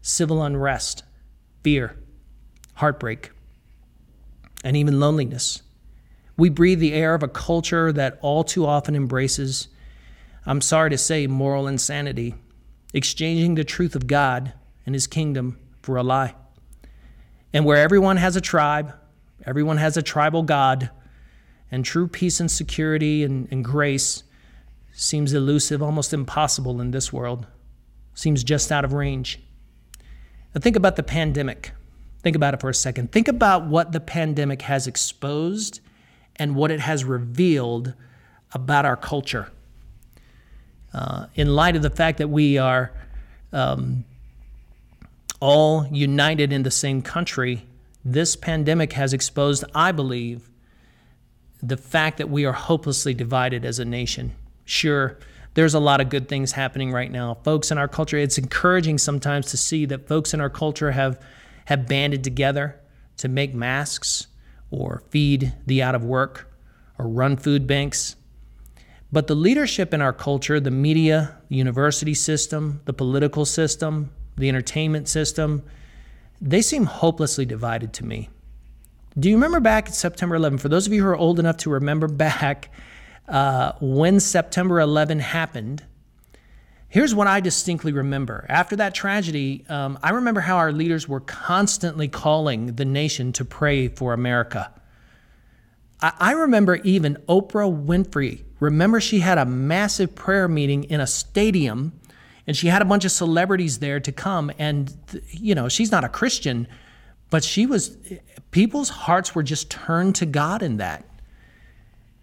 civil 0.02 0.44
unrest, 0.44 1.04
fear, 1.64 1.98
heartbreak, 2.76 3.32
and 4.62 4.76
even 4.76 5.00
loneliness. 5.00 5.62
We 6.36 6.50
breathe 6.50 6.82
the 6.82 6.94
air 6.94 7.14
of 7.14 7.24
a 7.24 7.30
culture 7.30 7.94
that 7.94 8.20
all 8.22 8.44
too 8.44 8.66
often 8.66 8.94
embraces, 8.94 9.70
I'm 10.46 10.60
sorry 10.60 10.90
to 10.90 10.98
say, 10.98 11.28
moral 11.28 11.66
insanity 11.66 12.36
exchanging 12.94 13.56
the 13.56 13.64
truth 13.64 13.96
of 13.96 14.08
God 14.08 14.54
and 14.86 14.96
his 14.96 15.08
kingdom 15.08 15.60
for 15.82 15.98
a 15.98 16.04
lie. 16.04 16.36
And 17.54 17.66
where 17.66 17.78
everyone 17.78 18.18
has 18.18 18.36
a 18.36 18.42
tribe, 18.42 18.94
everyone 19.46 19.78
has 19.78 19.98
a 19.98 20.02
tribal 20.02 20.44
God, 20.44 20.90
and 21.72 21.86
true 21.86 22.08
peace 22.08 22.40
and 22.40 22.50
security 22.50 23.24
and, 23.24 23.48
and 23.52 23.64
grace 23.64 24.24
seems 24.92 25.34
elusive, 25.34 25.82
almost 25.82 26.14
impossible 26.14 26.82
in 26.82 26.92
this 26.92 27.14
world, 27.14 27.48
seems 28.14 28.44
just 28.44 28.72
out 28.72 28.84
of 28.84 28.94
range. 28.94 29.40
Now, 30.54 30.62
think 30.62 30.76
about 30.76 30.96
the 30.96 31.04
pandemic. 31.04 31.72
Think 32.22 32.36
about 32.36 32.54
it 32.54 32.60
for 32.60 32.70
a 32.70 32.74
second. 32.74 33.12
Think 33.12 33.28
about 33.28 33.68
what 33.68 33.92
the 33.92 34.00
pandemic 34.00 34.64
has 34.64 34.88
exposed 34.88 35.80
and 36.36 36.56
what 36.56 36.72
it 36.72 36.80
has 36.80 37.06
revealed 37.06 37.94
about 38.52 38.86
our 38.86 38.98
culture 38.98 39.52
uh, 40.94 41.28
in 41.36 41.56
light 41.56 41.76
of 41.76 41.82
the 41.82 41.90
fact 41.90 42.18
that 42.18 42.30
we 42.30 42.58
are 42.58 42.92
um, 43.54 44.04
all 45.40 45.88
united 45.88 46.52
in 46.52 46.64
the 46.64 46.72
same 46.72 47.02
country, 47.02 47.66
this 48.04 48.36
pandemic 48.36 48.94
has 48.94 49.14
exposed, 49.14 49.64
I 49.76 49.92
believe, 49.92 50.50
the 51.62 51.78
fact 51.78 52.18
that 52.18 52.30
we 52.30 52.46
are 52.46 52.54
hopelessly 52.54 53.14
divided 53.14 53.66
as 53.66 53.80
a 53.80 53.86
nation. 53.86 54.34
Sure, 54.66 55.18
there's 55.54 55.74
a 55.74 55.80
lot 55.80 56.00
of 56.00 56.10
good 56.10 56.28
things 56.28 56.54
happening 56.54 56.92
right 56.92 57.12
now. 57.12 57.36
Folks 57.44 57.72
in 57.72 57.78
our 57.78 57.88
culture, 57.88 58.18
it's 58.18 58.38
encouraging 58.38 58.98
sometimes 58.98 59.48
to 59.48 59.58
see 59.58 59.86
that 59.86 60.08
folks 60.08 60.34
in 60.34 60.42
our 60.42 60.50
culture 60.50 60.92
have, 60.92 61.22
have 61.66 61.88
banded 61.88 62.24
together 62.24 62.80
to 63.18 63.28
make 63.28 63.54
masks 63.54 64.28
or 64.72 65.04
feed 65.10 65.54
the 65.66 65.82
out 65.82 65.96
of 65.96 66.06
work 66.06 66.52
or 66.98 67.08
run 67.08 67.36
food 67.36 67.68
banks. 67.68 68.16
But 69.12 69.28
the 69.28 69.36
leadership 69.36 69.94
in 69.94 70.02
our 70.02 70.14
culture, 70.14 70.60
the 70.60 70.72
media, 70.72 71.38
the 71.50 71.56
university 71.56 72.14
system, 72.14 72.82
the 72.86 72.94
political 72.94 73.46
system, 73.46 74.12
the 74.38 74.50
entertainment 74.50 75.08
system, 75.10 75.64
they 76.40 76.62
seem 76.62 76.86
hopelessly 76.86 77.46
divided 77.46 77.92
to 77.94 78.06
me. 78.06 78.30
Do 79.18 79.30
you 79.30 79.36
remember 79.36 79.60
back 79.60 79.88
at 79.88 79.96
September 79.96 80.36
11? 80.36 80.60
For 80.60 80.70
those 80.70 80.86
of 80.86 80.94
you 80.94 81.04
who 81.04 81.10
are 81.10 81.16
old 81.16 81.40
enough 81.40 81.58
to 81.58 81.70
remember 81.72 82.08
back 82.28 82.72
uh, 83.28 83.74
when 83.82 84.20
September 84.20 84.80
11 84.80 85.20
happened, 85.20 85.84
here's 86.88 87.16
what 87.16 87.28
I 87.28 87.40
distinctly 87.40 87.92
remember. 87.92 88.46
After 88.48 88.76
that 88.76 88.94
tragedy, 88.94 89.66
um, 89.70 89.98
I 90.04 90.12
remember 90.12 90.42
how 90.42 90.58
our 90.58 90.72
leaders 90.72 91.08
were 91.08 91.20
constantly 91.20 92.08
calling 92.08 92.76
the 92.76 92.86
nation 92.86 93.34
to 93.34 93.46
pray 93.46 93.88
for 93.88 94.14
America. 94.14 94.72
I, 96.00 96.14
I 96.20 96.32
remember 96.34 96.76
even 96.78 97.18
Oprah 97.28 97.86
Winfrey. 97.86 98.44
Remember, 98.60 99.00
she 99.00 99.20
had 99.20 99.38
a 99.38 99.46
massive 99.46 100.16
prayer 100.16 100.48
meeting 100.48 100.84
in 100.86 101.00
a 101.00 101.08
stadium 101.08 101.94
and 102.46 102.58
she 102.58 102.68
had 102.68 102.82
a 102.82 102.86
bunch 102.86 103.06
of 103.06 103.12
celebrities 103.12 103.80
there 103.80 104.00
to 104.00 104.12
come 104.12 104.52
and 104.58 104.92
you 105.30 105.54
know 105.54 105.70
she's 105.70 105.92
not 105.92 106.04
a 106.04 106.10
christian 106.10 106.68
but 107.30 107.44
she 107.44 107.66
was 107.66 107.96
people's 108.52 108.90
hearts 108.90 109.36
were 109.36 109.44
just 109.44 109.70
turned 109.70 110.16
to 110.16 110.26
god 110.26 110.64
in 110.64 110.78
that. 110.78 111.06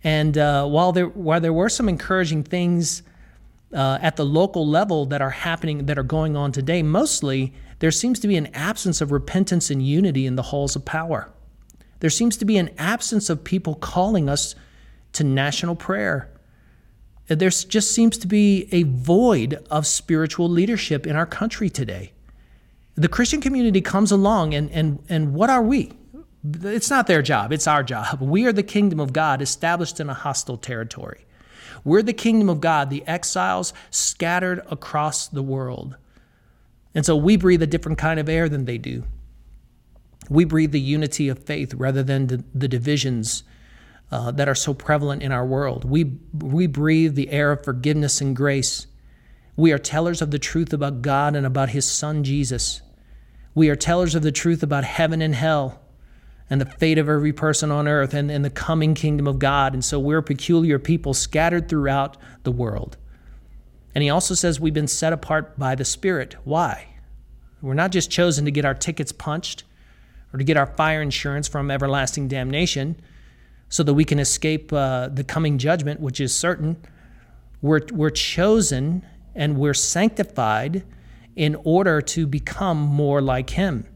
And 0.03 0.37
uh, 0.37 0.66
while 0.66 0.92
there 0.92 1.07
while 1.07 1.40
there 1.40 1.53
were 1.53 1.68
some 1.68 1.88
encouraging 1.88 2.44
things 2.44 3.03
uh, 3.72 3.99
at 4.01 4.16
the 4.16 4.25
local 4.25 4.66
level 4.66 5.07
that 5.07 5.20
are 5.20 5.31
happening 5.31 5.87
that 5.87 5.99
are 5.99 6.05
going 6.05 6.37
on 6.37 6.53
today 6.53 6.83
mostly 6.83 7.53
there 7.79 7.90
seems 7.90 8.18
to 8.20 8.29
be 8.29 8.37
an 8.37 8.46
absence 8.55 9.01
of 9.01 9.12
repentance 9.12 9.70
and 9.70 9.87
unity 9.87 10.27
in 10.27 10.37
the 10.37 10.42
halls 10.42 10.77
of 10.77 10.85
power. 10.85 11.31
There 12.01 12.11
seems 12.11 12.37
to 12.38 12.44
be 12.44 12.57
an 12.57 12.70
absence 12.79 13.29
of 13.29 13.44
people 13.44 13.75
calling 13.75 14.29
us 14.29 14.55
to 15.16 15.24
national 15.24 15.76
prayer 15.76 16.31
there 17.29 17.50
just 17.50 17.92
seems 17.92 18.16
to 18.18 18.26
be 18.26 18.68
a 18.70 18.85
void 18.85 19.64
of 19.70 19.87
spiritual 19.87 20.48
leadership 20.48 21.07
in 21.07 21.16
our 21.16 21.26
country 21.26 21.68
today. 21.68 22.12
The 22.94 23.09
Christian 23.09 23.40
community 23.40 23.81
comes 23.81 24.12
along, 24.12 24.55
and, 24.55 24.70
and, 24.70 25.02
and 25.09 25.35
what 25.35 25.50
are 25.50 25.62
we? 25.62 25.92
It's 26.62 26.88
not 26.88 27.09
their 27.09 27.22
job, 27.22 27.52
it's 27.52 27.66
our 27.66 27.83
job. 27.83 28.20
We 28.20 28.46
are 28.46 28.52
the 28.52 28.62
kingdom 28.62 29.00
of 29.00 29.12
God 29.12 29.42
established 29.42 29.98
in 29.98 30.09
a 30.09 30.14
hostile 30.14 30.57
territory. 30.57 31.26
We're 31.85 32.02
the 32.02 32.12
kingdom 32.12 32.48
of 32.48 32.61
God, 32.61 32.90
the 32.90 33.07
exiles 33.07 33.72
scattered 33.90 34.62
across 34.70 35.26
the 35.26 35.42
world. 35.42 35.96
And 36.94 37.05
so 37.05 37.16
we 37.16 37.37
breathe 37.37 37.62
a 37.62 37.66
different 37.66 37.98
kind 37.98 38.20
of 38.20 38.29
air 38.29 38.48
than 38.48 38.64
they 38.64 38.79
do. 38.79 39.05
We 40.31 40.44
breathe 40.44 40.72
the 40.72 40.81
unity 40.81 41.29
of 41.29 41.40
faith 41.40 41.74
rather 41.74 42.02
than 42.02 42.29
the, 42.29 42.44
the 42.55 42.68
divisions 42.68 43.42
uh, 44.11 44.31
that 44.31 44.49
are 44.49 44.55
so 44.55 44.73
prevalent 44.73 45.23
in 45.23 45.33
our 45.33 45.45
world. 45.45 45.85
We, 45.85 46.19
we 46.33 46.66
breathe 46.66 47.14
the 47.14 47.31
air 47.31 47.53
of 47.53 47.64
forgiveness 47.64 48.21
and 48.21 48.37
grace. 48.37 48.87
We 49.57 49.73
are 49.73 49.79
tellers 49.79 50.23
of 50.23 50.31
the 50.31 50.38
truth 50.38 50.73
about 50.73 51.03
God 51.03 51.35
and 51.35 51.47
about 51.47 51.71
His 51.71 51.90
Son, 51.90 52.23
Jesus. 52.23 52.83
We 53.55 53.69
are 53.69 53.77
tellers 53.77 54.14
of 54.14 54.23
the 54.23 54.33
truth 54.33 54.62
about 54.62 54.85
heaven 54.85 55.23
and 55.23 55.35
hell 55.35 55.81
and 56.49 56.61
the 56.61 56.66
fate 56.66 56.99
of 56.99 57.09
every 57.09 57.33
person 57.33 57.73
on 57.73 57.88
earth 57.88 58.14
and, 58.14 58.31
and 58.31 58.45
the 58.45 58.51
coming 58.51 58.95
kingdom 58.95 59.27
of 59.27 59.38
God. 59.38 59.73
And 59.73 59.85
so 59.85 59.99
we're 59.99 60.23
peculiar 60.23 60.79
people 60.79 61.14
scattered 61.14 61.69
throughout 61.69 62.16
the 62.45 62.53
world. 62.53 62.97
And 63.95 64.03
he 64.05 64.11
also 64.11 64.35
says 64.35 64.61
we've 64.61 64.75
been 64.75 64.87
set 64.87 65.12
apart 65.12 65.59
by 65.59 65.75
the 65.75 65.85
Spirit. 65.85 66.37
Why? 66.45 66.87
We're 67.62 67.75
not 67.75 67.90
just 67.90 68.11
chosen 68.11 68.45
to 68.45 68.51
get 68.51 68.64
our 68.64 68.75
tickets 68.75 69.11
punched 69.11 69.64
or 70.33 70.38
to 70.38 70.45
get 70.45 70.57
our 70.57 70.66
fire 70.66 71.03
insurance 71.03 71.49
from 71.49 71.71
everlasting 71.71 72.29
damnation 72.29 73.01
so 73.68 73.83
that 73.83 73.94
we 73.94 74.05
can 74.05 74.18
escape 74.18 74.72
uh, 74.72 75.09
the 75.09 75.24
coming 75.24 75.59
judgment, 75.59 76.00
which 76.00 76.20
is 76.20 76.35
certain. 76.35 76.76
We're, 77.62 77.81
we're 77.92 78.11
chosen 78.11 79.05
and 79.35 79.59
we're 79.59 79.74
sanctified 79.74 80.85
in 81.35 81.57
order 81.64 82.00
to 82.00 82.26
become 82.26 82.79
more 82.79 83.20
like 83.20 83.50
Him. 83.50 83.87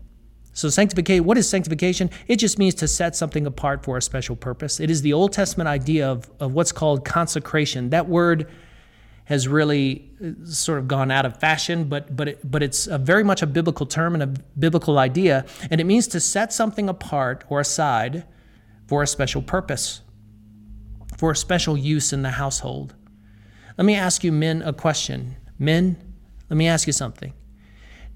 So, 0.52 0.68
sanctification, 0.68 1.24
what 1.24 1.38
is 1.38 1.48
sanctification? 1.48 2.11
It 2.26 2.37
just 2.37 2.59
means 2.59 2.74
to 2.76 2.88
set 2.88 3.16
something 3.16 3.46
apart 3.46 3.85
for 3.85 3.96
a 3.96 4.02
special 4.02 4.37
purpose. 4.37 4.80
It 4.80 4.90
is 4.90 5.00
the 5.00 5.12
Old 5.12 5.33
Testament 5.33 5.68
idea 5.68 6.11
of, 6.11 6.30
of 6.40 6.52
what's 6.52 6.72
called 6.72 7.04
consecration. 7.04 7.90
That 7.90 8.09
word 8.09 8.50
has 9.24 9.46
really 9.46 10.11
uh, 10.22 10.44
sort 10.44 10.80
of 10.80 10.88
gone 10.88 11.11
out 11.12 11.24
of 11.24 11.38
fashion, 11.38 11.85
but, 11.85 12.14
but, 12.16 12.28
it, 12.28 12.50
but 12.50 12.64
it's 12.64 12.87
very 12.87 13.22
much 13.22 13.42
a 13.42 13.46
biblical 13.46 13.87
term 13.87 14.14
and 14.14 14.22
a 14.24 14.26
biblical 14.59 14.98
idea. 14.98 15.46
And 15.70 15.80
it 15.80 15.85
means 15.85 16.09
to 16.09 16.20
set 16.20 16.52
something 16.52 16.88
apart 16.88 17.44
or 17.48 17.61
aside 17.61 18.24
for 18.90 19.05
a 19.05 19.07
special 19.07 19.40
purpose, 19.40 20.00
for 21.16 21.31
a 21.31 21.37
special 21.37 21.76
use 21.76 22.12
in 22.12 22.22
the 22.22 22.31
household. 22.31 22.92
Let 23.79 23.85
me 23.85 23.94
ask 23.94 24.24
you, 24.24 24.33
men, 24.33 24.62
a 24.62 24.72
question. 24.72 25.37
Men, 25.61 25.96
let 26.48 26.57
me 26.57 26.66
ask 26.66 26.88
you 26.88 26.92
something. 26.92 27.33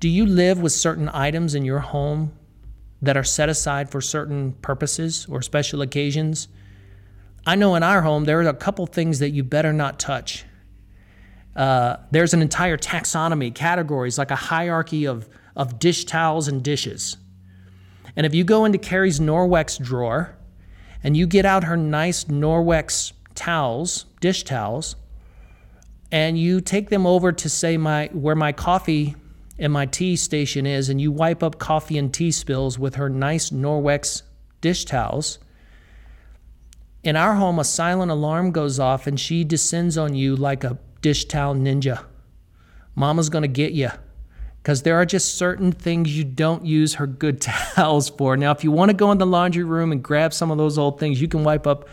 Do 0.01 0.09
you 0.09 0.27
live 0.27 0.61
with 0.61 0.73
certain 0.73 1.09
items 1.11 1.55
in 1.55 1.65
your 1.65 1.79
home 1.79 2.33
that 3.03 3.17
are 3.17 3.23
set 3.23 3.49
aside 3.49 3.89
for 3.89 4.01
certain 4.01 4.55
purposes 4.63 5.29
or 5.31 5.43
special 5.43 5.81
occasions? 5.81 6.49
I 7.47 7.55
know 7.55 7.77
in 7.77 7.85
our 7.85 8.03
home 8.03 8.25
there 8.25 8.41
are 8.41 8.49
a 8.49 8.53
couple 8.53 8.85
things 8.87 9.21
that 9.21 9.31
you 9.31 9.45
better 9.45 9.73
not 9.73 10.01
touch. 10.01 10.45
Uh, 11.55 11.99
there's 12.11 12.35
an 12.35 12.43
entire 12.43 12.77
taxonomy, 12.77 13.55
categories, 13.55 14.19
like 14.19 14.33
a 14.33 14.37
hierarchy 14.51 15.07
of, 15.07 15.29
of 15.55 15.79
dish 15.79 16.05
towels 16.05 16.49
and 16.49 16.65
dishes. 16.65 17.17
And 18.17 18.27
if 18.27 18.35
you 18.35 18.43
go 18.43 18.65
into 18.65 18.79
Carrie's 18.79 19.21
Norwex 19.21 19.81
drawer, 19.81 20.37
and 21.05 21.17
you 21.17 21.27
get 21.27 21.45
out 21.45 21.65
her 21.65 21.77
nice 21.77 22.25
Norwex 22.25 23.13
towels, 23.35 24.07
dish 24.21 24.43
towels, 24.43 24.97
and 26.11 26.39
you 26.39 26.61
take 26.61 26.89
them 26.89 27.07
over 27.07 27.31
to 27.31 27.49
say 27.49 27.77
my 27.77 28.09
where 28.13 28.35
my 28.35 28.53
coffee 28.53 29.15
and 29.59 29.73
my 29.73 29.87
tea 29.87 30.17
station 30.17 30.67
is, 30.67 30.89
and 30.89 31.01
you 31.01 31.13
wipe 31.13 31.43
up 31.43 31.59
coffee 31.59 31.99
and 31.99 32.13
tea 32.13 32.33
spills 32.33 32.79
with 32.79 32.97
her 32.97 33.09
nice 33.09 33.51
Norwex 33.51 34.23
dish 34.61 34.85
towels. 34.85 35.39
In 37.05 37.17
our 37.17 37.35
home, 37.35 37.59
a 37.59 37.65
silent 37.65 38.11
alarm 38.11 38.51
goes 38.51 38.81
off, 38.81 39.07
and 39.07 39.21
she 39.21 39.45
descends 39.45 39.99
on 39.99 40.15
you 40.15 40.35
like 40.35 40.65
a 40.65 40.79
dish 41.03 41.27
towel 41.27 41.55
ninja. 41.55 42.05
Mama's 42.95 43.29
gonna 43.29 43.47
get 43.47 43.73
you 43.73 43.91
because 44.65 44.81
there 44.81 44.97
are 44.97 45.05
just 45.05 45.37
certain 45.37 45.73
things 45.73 46.17
you 46.17 46.25
don't 46.25 46.65
use 46.65 46.95
her 46.95 47.07
good 47.07 47.39
towels 47.43 48.09
for. 48.09 48.35
Now, 48.35 48.51
if 48.51 48.65
you 48.65 48.71
want 48.71 48.89
to 48.89 48.97
go 48.97 49.13
in 49.13 49.19
the 49.19 49.27
laundry 49.27 49.63
room 49.63 49.93
and 49.93 50.03
grab 50.03 50.33
some 50.33 50.51
of 50.51 50.57
those 50.57 50.79
old 50.79 50.99
things, 50.99 51.21
you 51.21 51.29
can 51.29 51.45
wipe 51.45 51.67
up 51.67 51.87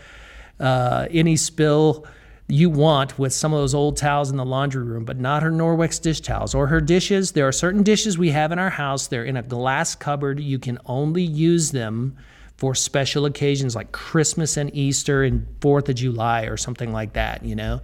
uh, 0.58 1.06
any 1.10 1.36
spill 1.36 2.06
you 2.48 2.70
want 2.70 3.18
with 3.18 3.34
some 3.34 3.52
of 3.52 3.60
those 3.60 3.74
old 3.74 3.98
towels 3.98 4.30
in 4.30 4.38
the 4.38 4.44
laundry 4.44 4.82
room, 4.82 5.04
but 5.04 5.18
not 5.18 5.42
her 5.42 5.50
Norwex 5.50 6.00
dish 6.00 6.22
towels 6.22 6.54
or 6.54 6.66
her 6.68 6.80
dishes. 6.80 7.32
There 7.32 7.46
are 7.46 7.52
certain 7.52 7.82
dishes 7.82 8.16
we 8.16 8.30
have 8.30 8.52
in 8.52 8.58
our 8.58 8.70
house, 8.70 9.06
they're 9.06 9.24
in 9.24 9.36
a 9.36 9.42
glass 9.42 9.94
cupboard. 9.94 10.40
You 10.40 10.58
can 10.58 10.78
only 10.86 11.22
use 11.22 11.72
them 11.72 12.16
for 12.56 12.74
special 12.74 13.26
occasions 13.26 13.76
like 13.76 13.92
Christmas 13.92 14.56
and 14.56 14.74
Easter 14.74 15.24
and 15.24 15.46
4th 15.60 15.90
of 15.90 15.96
July 15.96 16.44
or 16.44 16.56
something 16.56 16.90
like 16.90 17.12
that, 17.12 17.44
you 17.44 17.54
know? 17.54 17.82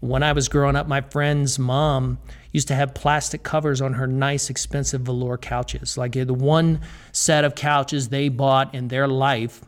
When 0.00 0.22
I 0.22 0.32
was 0.32 0.48
growing 0.48 0.76
up, 0.76 0.88
my 0.88 1.02
friend's 1.02 1.58
mom 1.58 2.18
used 2.52 2.68
to 2.68 2.74
have 2.74 2.94
plastic 2.94 3.42
covers 3.42 3.80
on 3.80 3.94
her 3.94 4.06
nice, 4.06 4.48
expensive 4.48 5.02
velour 5.02 5.36
couches. 5.36 5.98
Like 5.98 6.12
the 6.12 6.24
one 6.32 6.80
set 7.12 7.44
of 7.44 7.54
couches 7.54 8.08
they 8.08 8.28
bought 8.28 8.74
in 8.74 8.88
their 8.88 9.06
life 9.06 9.62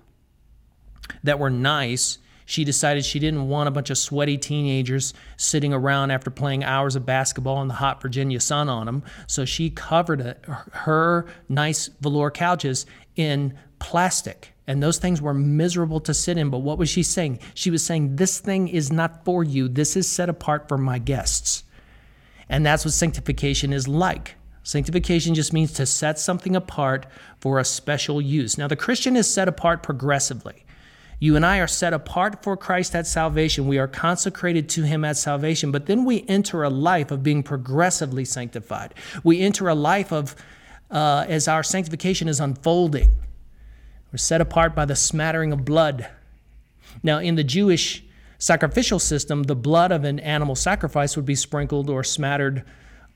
that 1.23 1.39
were 1.39 1.51
nice, 1.51 2.19
she 2.47 2.65
decided 2.65 3.05
she 3.05 3.19
didn't 3.19 3.49
want 3.49 3.69
a 3.69 3.71
bunch 3.71 3.91
of 3.91 3.99
sweaty 3.99 4.39
teenagers 4.39 5.15
sitting 5.37 5.73
around 5.73 6.11
after 6.11 6.31
playing 6.31 6.65
hours 6.65 6.97
of 6.97 7.07
basketball 7.07 7.63
in 7.63 7.69
the 7.69 7.75
hot 7.75 8.01
Virginia 8.01 8.41
sun 8.41 8.69
on 8.69 8.87
them. 8.87 9.03
So 9.27 9.45
she 9.45 9.71
covered 9.71 10.37
her 10.73 11.27
nice 11.49 11.89
velour 12.01 12.31
couches 12.31 12.87
in 13.17 13.57
plastic. 13.79 14.55
And 14.67 14.83
those 14.83 14.99
things 14.99 15.21
were 15.21 15.35
miserable 15.35 16.01
to 16.01 16.15
sit 16.15 16.39
in. 16.39 16.51
But 16.51 16.59
what 16.59 16.79
was 16.79 16.89
she 16.89 17.03
saying? 17.03 17.41
She 17.55 17.71
was 17.71 17.85
saying, 17.85 18.17
This 18.17 18.39
thing 18.39 18.69
is 18.69 18.93
not 18.93 19.25
for 19.25 19.43
you. 19.43 19.69
This 19.69 19.97
is 19.97 20.09
set 20.09 20.29
apart 20.29 20.69
for 20.69 20.79
my 20.79 20.99
guests. 20.99 21.65
And 22.49 22.65
that's 22.65 22.85
what 22.85 22.95
sanctification 22.95 23.73
is 23.73 23.89
like. 23.89 24.37
Sanctification 24.63 25.35
just 25.35 25.53
means 25.53 25.73
to 25.73 25.87
set 25.87 26.19
something 26.19 26.55
apart 26.55 27.07
for 27.41 27.59
a 27.59 27.65
special 27.65 28.21
use. 28.21 28.57
Now, 28.57 28.69
the 28.69 28.77
Christian 28.77 29.17
is 29.17 29.33
set 29.33 29.49
apart 29.49 29.83
progressively. 29.83 30.65
You 31.19 31.37
and 31.37 31.47
I 31.47 31.59
are 31.59 31.69
set 31.69 31.93
apart 31.93 32.43
for 32.43 32.57
Christ 32.57 32.95
at 32.95 33.07
salvation. 33.07 33.67
We 33.67 33.79
are 33.79 33.89
consecrated 33.89 34.69
to 34.71 34.83
Him 34.83 35.05
at 35.05 35.17
salvation, 35.17 35.71
but 35.71 35.87
then 35.87 36.05
we 36.05 36.25
enter 36.29 36.63
a 36.63 36.71
life 36.71 37.11
of 37.11 37.23
being 37.23 37.43
progressively 37.43 38.25
sanctified. 38.25 38.95
We 39.23 39.41
enter 39.41 39.69
a 39.69 39.75
life 39.75 40.13
of 40.13 40.37
uh, 40.91 41.25
as 41.29 41.49
our 41.49 41.63
sanctification 41.63 42.29
is 42.29 42.39
unfolding. 42.39 43.11
We're 44.13 44.19
set 44.19 44.43
apart 44.43 44.75
by 44.75 44.85
the 44.85 44.95
smattering 44.95 45.53
of 45.53 45.65
blood. 45.65 46.07
Now, 47.03 47.19
in 47.19 47.35
the 47.35 47.45
Jewish 47.45 48.05
sacrificial 48.39 48.99
system, 48.99 49.45
the 49.45 49.57
blood 49.57 49.91
of 49.91 50.05
an 50.05 50.21
animal 50.21 50.55
sacrifice 50.55 51.17
would 51.17 51.25
be 51.25 51.35
sprinkled 51.35 51.89
or 51.89 52.05
smattered 52.05 52.63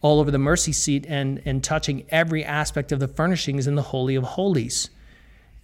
all 0.00 0.20
over 0.20 0.30
the 0.30 0.38
mercy 0.38 0.72
seat 0.72 1.04
and, 1.08 1.42
and 1.44 1.62
touching 1.62 2.06
every 2.10 2.44
aspect 2.44 2.92
of 2.92 3.00
the 3.00 3.08
furnishings 3.08 3.66
in 3.66 3.74
the 3.74 3.82
Holy 3.82 4.14
of 4.14 4.24
Holies, 4.24 4.88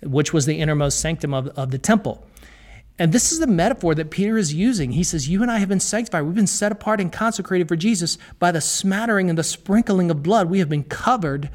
which 0.02 0.32
was 0.32 0.46
the 0.46 0.60
innermost 0.60 1.00
sanctum 1.00 1.32
of, 1.32 1.48
of 1.48 1.70
the 1.70 1.78
temple. 1.78 2.26
And 2.98 3.12
this 3.12 3.32
is 3.32 3.38
the 3.38 3.46
metaphor 3.46 3.94
that 3.94 4.10
Peter 4.10 4.36
is 4.36 4.52
using. 4.52 4.92
He 4.92 5.04
says, 5.04 5.28
You 5.28 5.42
and 5.42 5.50
I 5.50 5.58
have 5.58 5.68
been 5.68 5.80
sanctified. 5.80 6.24
We've 6.24 6.34
been 6.34 6.46
set 6.46 6.72
apart 6.72 7.00
and 7.00 7.10
consecrated 7.10 7.68
for 7.68 7.76
Jesus 7.76 8.18
by 8.38 8.52
the 8.52 8.60
smattering 8.60 9.30
and 9.30 9.38
the 9.38 9.44
sprinkling 9.44 10.10
of 10.10 10.22
blood. 10.22 10.50
We 10.50 10.58
have 10.58 10.68
been 10.68 10.84
covered 10.84 11.48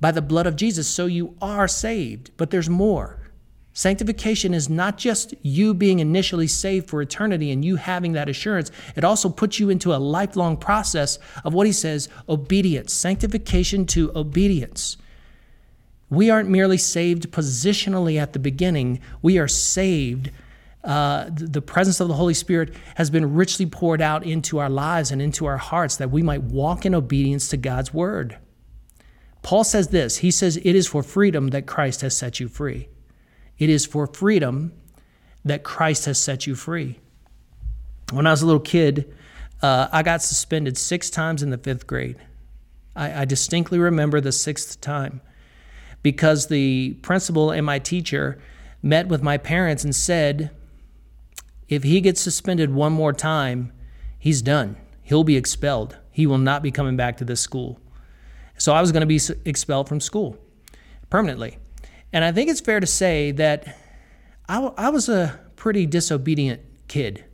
by 0.00 0.10
the 0.10 0.22
blood 0.22 0.46
of 0.46 0.56
Jesus. 0.56 0.88
So 0.88 1.06
you 1.06 1.36
are 1.40 1.68
saved. 1.68 2.30
But 2.36 2.50
there's 2.50 2.68
more. 2.68 3.19
Sanctification 3.80 4.52
is 4.52 4.68
not 4.68 4.98
just 4.98 5.32
you 5.40 5.72
being 5.72 6.00
initially 6.00 6.46
saved 6.46 6.90
for 6.90 7.00
eternity 7.00 7.50
and 7.50 7.64
you 7.64 7.76
having 7.76 8.12
that 8.12 8.28
assurance, 8.28 8.70
it 8.94 9.04
also 9.04 9.30
puts 9.30 9.58
you 9.58 9.70
into 9.70 9.94
a 9.94 9.96
lifelong 9.96 10.58
process 10.58 11.18
of 11.44 11.54
what 11.54 11.66
he 11.66 11.72
says 11.72 12.10
obedience, 12.28 12.92
sanctification 12.92 13.86
to 13.86 14.12
obedience. 14.14 14.98
We 16.10 16.28
aren't 16.28 16.50
merely 16.50 16.76
saved 16.76 17.30
positionally 17.30 18.20
at 18.20 18.34
the 18.34 18.38
beginning, 18.38 19.00
we 19.22 19.38
are 19.38 19.48
saved. 19.48 20.30
Uh, 20.84 21.30
the 21.32 21.62
presence 21.62 22.00
of 22.00 22.08
the 22.08 22.14
Holy 22.14 22.34
Spirit 22.34 22.74
has 22.96 23.08
been 23.08 23.32
richly 23.32 23.64
poured 23.64 24.02
out 24.02 24.26
into 24.26 24.58
our 24.58 24.68
lives 24.68 25.10
and 25.10 25.22
into 25.22 25.46
our 25.46 25.56
hearts 25.56 25.96
that 25.96 26.10
we 26.10 26.22
might 26.22 26.42
walk 26.42 26.84
in 26.84 26.94
obedience 26.94 27.48
to 27.48 27.56
God's 27.56 27.94
word. 27.94 28.36
Paul 29.40 29.64
says 29.64 29.88
this 29.88 30.18
He 30.18 30.30
says, 30.30 30.58
It 30.58 30.76
is 30.76 30.86
for 30.86 31.02
freedom 31.02 31.48
that 31.48 31.66
Christ 31.66 32.02
has 32.02 32.14
set 32.14 32.40
you 32.40 32.46
free. 32.48 32.90
It 33.60 33.70
is 33.70 33.86
for 33.86 34.08
freedom 34.08 34.72
that 35.44 35.62
Christ 35.62 36.06
has 36.06 36.18
set 36.18 36.46
you 36.46 36.56
free. 36.56 36.98
When 38.10 38.26
I 38.26 38.30
was 38.30 38.42
a 38.42 38.46
little 38.46 38.60
kid, 38.60 39.14
uh, 39.62 39.88
I 39.92 40.02
got 40.02 40.22
suspended 40.22 40.76
six 40.76 41.10
times 41.10 41.42
in 41.42 41.50
the 41.50 41.58
fifth 41.58 41.86
grade. 41.86 42.16
I, 42.96 43.20
I 43.20 43.24
distinctly 43.26 43.78
remember 43.78 44.20
the 44.20 44.32
sixth 44.32 44.80
time 44.80 45.20
because 46.02 46.46
the 46.46 46.94
principal 47.02 47.50
and 47.50 47.64
my 47.64 47.78
teacher 47.78 48.40
met 48.82 49.08
with 49.08 49.22
my 49.22 49.36
parents 49.36 49.84
and 49.84 49.94
said, 49.94 50.50
if 51.68 51.82
he 51.82 52.00
gets 52.00 52.20
suspended 52.20 52.74
one 52.74 52.92
more 52.92 53.12
time, 53.12 53.72
he's 54.18 54.42
done. 54.42 54.76
He'll 55.02 55.22
be 55.22 55.36
expelled. 55.36 55.98
He 56.10 56.26
will 56.26 56.38
not 56.38 56.62
be 56.62 56.70
coming 56.70 56.96
back 56.96 57.18
to 57.18 57.24
this 57.24 57.40
school. 57.40 57.78
So 58.56 58.72
I 58.72 58.80
was 58.80 58.90
going 58.90 59.06
to 59.06 59.06
be 59.06 59.20
expelled 59.44 59.88
from 59.88 60.00
school 60.00 60.38
permanently. 61.10 61.58
And 62.12 62.24
I 62.24 62.32
think 62.32 62.50
it's 62.50 62.60
fair 62.60 62.80
to 62.80 62.86
say 62.86 63.32
that 63.32 63.76
I, 64.48 64.58
I 64.76 64.88
was 64.88 65.08
a 65.08 65.38
pretty 65.56 65.86
disobedient 65.86 66.60
kid. 66.88 67.24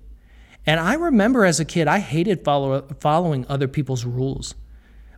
And 0.66 0.80
I 0.80 0.94
remember 0.94 1.44
as 1.44 1.60
a 1.60 1.64
kid, 1.64 1.88
I 1.88 2.00
hated 2.00 2.44
follow, 2.44 2.86
following 3.00 3.46
other 3.48 3.68
people's 3.68 4.04
rules. 4.04 4.54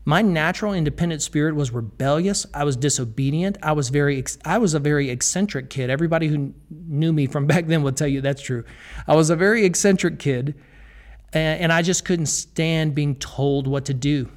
My 0.04 0.22
natural 0.22 0.72
independent 0.72 1.20
spirit 1.22 1.54
was 1.54 1.70
rebellious. 1.70 2.46
I 2.54 2.64
was 2.64 2.76
disobedient. 2.76 3.58
I 3.62 3.72
was 3.72 3.90
very 3.90 4.24
I 4.44 4.56
was 4.56 4.72
a 4.72 4.78
very 4.78 5.10
eccentric 5.10 5.68
kid. 5.68 5.90
Everybody 5.90 6.28
who 6.28 6.54
knew 6.70 7.12
me 7.12 7.26
from 7.26 7.46
back 7.52 7.66
then 7.66 7.82
will 7.82 7.92
tell 7.92 8.08
you 8.08 8.20
that's 8.20 8.40
true. 8.40 8.64
I 9.06 9.16
was 9.16 9.28
a 9.28 9.36
very 9.36 9.66
eccentric 9.66 10.18
kid, 10.18 10.54
and 11.32 11.72
I 11.72 11.82
just 11.82 12.06
couldn't 12.06 12.26
stand 12.26 12.94
being 12.94 13.16
told 13.16 13.66
what 13.66 13.84
to 13.86 13.94
do. 13.94 14.30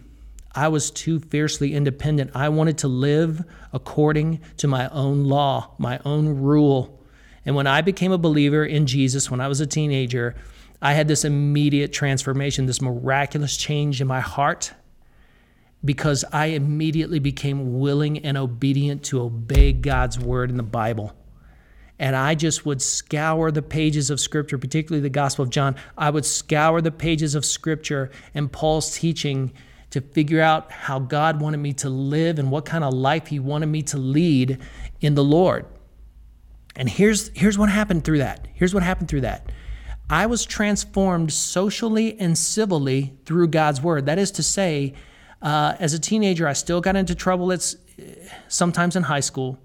I 0.53 0.67
was 0.67 0.91
too 0.91 1.19
fiercely 1.19 1.73
independent. 1.73 2.31
I 2.35 2.49
wanted 2.49 2.79
to 2.79 2.87
live 2.87 3.43
according 3.71 4.41
to 4.57 4.67
my 4.67 4.89
own 4.89 5.25
law, 5.25 5.75
my 5.77 5.99
own 6.03 6.41
rule. 6.41 6.99
And 7.45 7.55
when 7.55 7.67
I 7.67 7.81
became 7.81 8.11
a 8.11 8.17
believer 8.17 8.65
in 8.65 8.85
Jesus 8.85 9.31
when 9.31 9.41
I 9.41 9.47
was 9.47 9.61
a 9.61 9.67
teenager, 9.67 10.35
I 10.81 10.93
had 10.93 11.07
this 11.07 11.25
immediate 11.25 11.93
transformation, 11.93 12.65
this 12.65 12.81
miraculous 12.81 13.55
change 13.55 14.01
in 14.01 14.07
my 14.07 14.19
heart 14.19 14.73
because 15.83 16.23
I 16.31 16.47
immediately 16.47 17.19
became 17.19 17.79
willing 17.79 18.19
and 18.19 18.37
obedient 18.37 19.03
to 19.05 19.21
obey 19.21 19.73
God's 19.73 20.19
word 20.19 20.49
in 20.49 20.57
the 20.57 20.63
Bible. 20.63 21.15
And 21.97 22.15
I 22.15 22.35
just 22.35 22.65
would 22.65 22.81
scour 22.81 23.51
the 23.51 23.61
pages 23.61 24.09
of 24.09 24.19
Scripture, 24.19 24.57
particularly 24.57 25.01
the 25.01 25.09
Gospel 25.09 25.43
of 25.43 25.49
John. 25.49 25.75
I 25.97 26.09
would 26.09 26.25
scour 26.25 26.81
the 26.81 26.91
pages 26.91 27.35
of 27.35 27.45
Scripture 27.45 28.09
and 28.33 28.51
Paul's 28.51 28.97
teaching 28.97 29.53
to 29.91 30.01
figure 30.01 30.41
out 30.41 30.71
how 30.71 30.99
God 30.99 31.39
wanted 31.39 31.57
me 31.57 31.73
to 31.73 31.89
live 31.89 32.39
and 32.39 32.49
what 32.49 32.65
kind 32.65 32.83
of 32.83 32.93
life 32.93 33.27
He 33.27 33.39
wanted 33.39 33.67
me 33.67 33.83
to 33.83 33.97
lead 33.97 34.57
in 34.99 35.15
the 35.15 35.23
Lord. 35.23 35.65
And 36.75 36.89
here's, 36.89 37.29
here's 37.35 37.57
what 37.57 37.69
happened 37.69 38.03
through 38.03 38.19
that. 38.19 38.47
Here's 38.53 38.73
what 38.73 38.83
happened 38.83 39.09
through 39.09 39.21
that. 39.21 39.51
I 40.09 40.25
was 40.25 40.45
transformed 40.45 41.31
socially 41.31 42.19
and 42.19 42.37
civilly 42.37 43.13
through 43.25 43.49
God's 43.49 43.81
word. 43.81 44.05
That 44.07 44.19
is 44.19 44.31
to 44.31 44.43
say, 44.43 44.93
uh, 45.41 45.75
as 45.79 45.93
a 45.93 45.99
teenager, 45.99 46.47
I 46.47 46.53
still 46.53 46.81
got 46.81 46.95
into 46.95 47.15
trouble 47.15 47.51
at, 47.51 47.75
sometimes 48.47 48.95
in 48.95 49.03
high 49.03 49.21
school. 49.21 49.57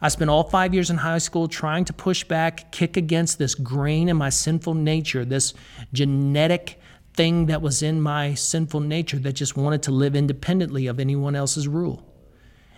I 0.00 0.08
spent 0.08 0.30
all 0.30 0.44
five 0.44 0.74
years 0.74 0.90
in 0.90 0.96
high 0.98 1.18
school 1.18 1.48
trying 1.48 1.84
to 1.86 1.92
push 1.92 2.24
back, 2.24 2.70
kick 2.70 2.96
against 2.96 3.38
this 3.38 3.54
grain 3.54 4.08
in 4.08 4.16
my 4.16 4.30
sinful 4.30 4.74
nature, 4.74 5.24
this 5.24 5.54
genetic 5.92 6.80
thing 7.18 7.46
that 7.46 7.60
was 7.60 7.82
in 7.82 8.00
my 8.00 8.32
sinful 8.32 8.78
nature 8.78 9.18
that 9.18 9.32
just 9.32 9.56
wanted 9.56 9.82
to 9.82 9.90
live 9.90 10.14
independently 10.14 10.86
of 10.86 11.00
anyone 11.00 11.34
else's 11.34 11.66
rule. 11.66 12.08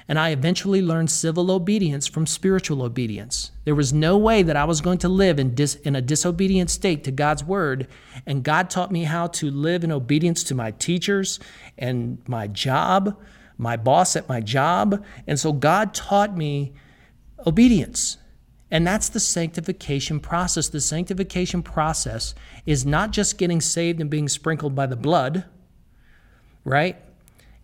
And 0.09 0.19
I 0.19 0.31
eventually 0.31 0.81
learned 0.81 1.11
civil 1.11 1.51
obedience 1.51 2.07
from 2.07 2.27
spiritual 2.27 2.83
obedience. 2.83 3.51
There 3.67 3.75
was 3.75 3.93
no 3.93 4.17
way 4.17 4.43
that 4.43 4.57
I 4.57 4.65
was 4.65 4.81
going 4.81 4.97
to 5.01 5.11
live 5.11 5.39
in, 5.39 5.55
dis, 5.55 5.75
in 5.75 5.95
a 5.95 6.01
disobedient 6.01 6.71
state 6.71 7.05
to 7.05 7.11
God's 7.11 7.45
word. 7.45 7.87
And 8.25 8.43
God 8.43 8.71
taught 8.71 8.91
me 8.91 9.05
how 9.05 9.27
to 9.27 9.51
live 9.51 9.85
in 9.85 9.93
obedience 9.93 10.43
to 10.45 10.55
my 10.55 10.71
teachers 10.71 11.39
and 11.77 12.19
my 12.27 12.47
job, 12.47 13.21
my 13.59 13.77
boss 13.77 14.17
at 14.17 14.27
my 14.27 14.41
job. 14.41 15.05
And 15.27 15.39
so 15.39 15.53
God 15.53 15.93
taught 15.93 16.35
me 16.35 16.73
obedience. 17.47 18.17
And 18.71 18.87
that's 18.87 19.09
the 19.09 19.21
sanctification 19.21 20.21
process. 20.21 20.69
The 20.69 20.81
sanctification 20.81 21.63
process 21.63 22.35
is 22.67 22.87
not 22.87 23.11
just 23.11 23.37
getting 23.37 23.61
saved 23.61 24.01
and 24.01 24.09
being 24.09 24.29
sprinkled 24.29 24.75
by 24.75 24.87
the 24.87 24.97
blood, 24.97 25.45
right? 26.65 26.97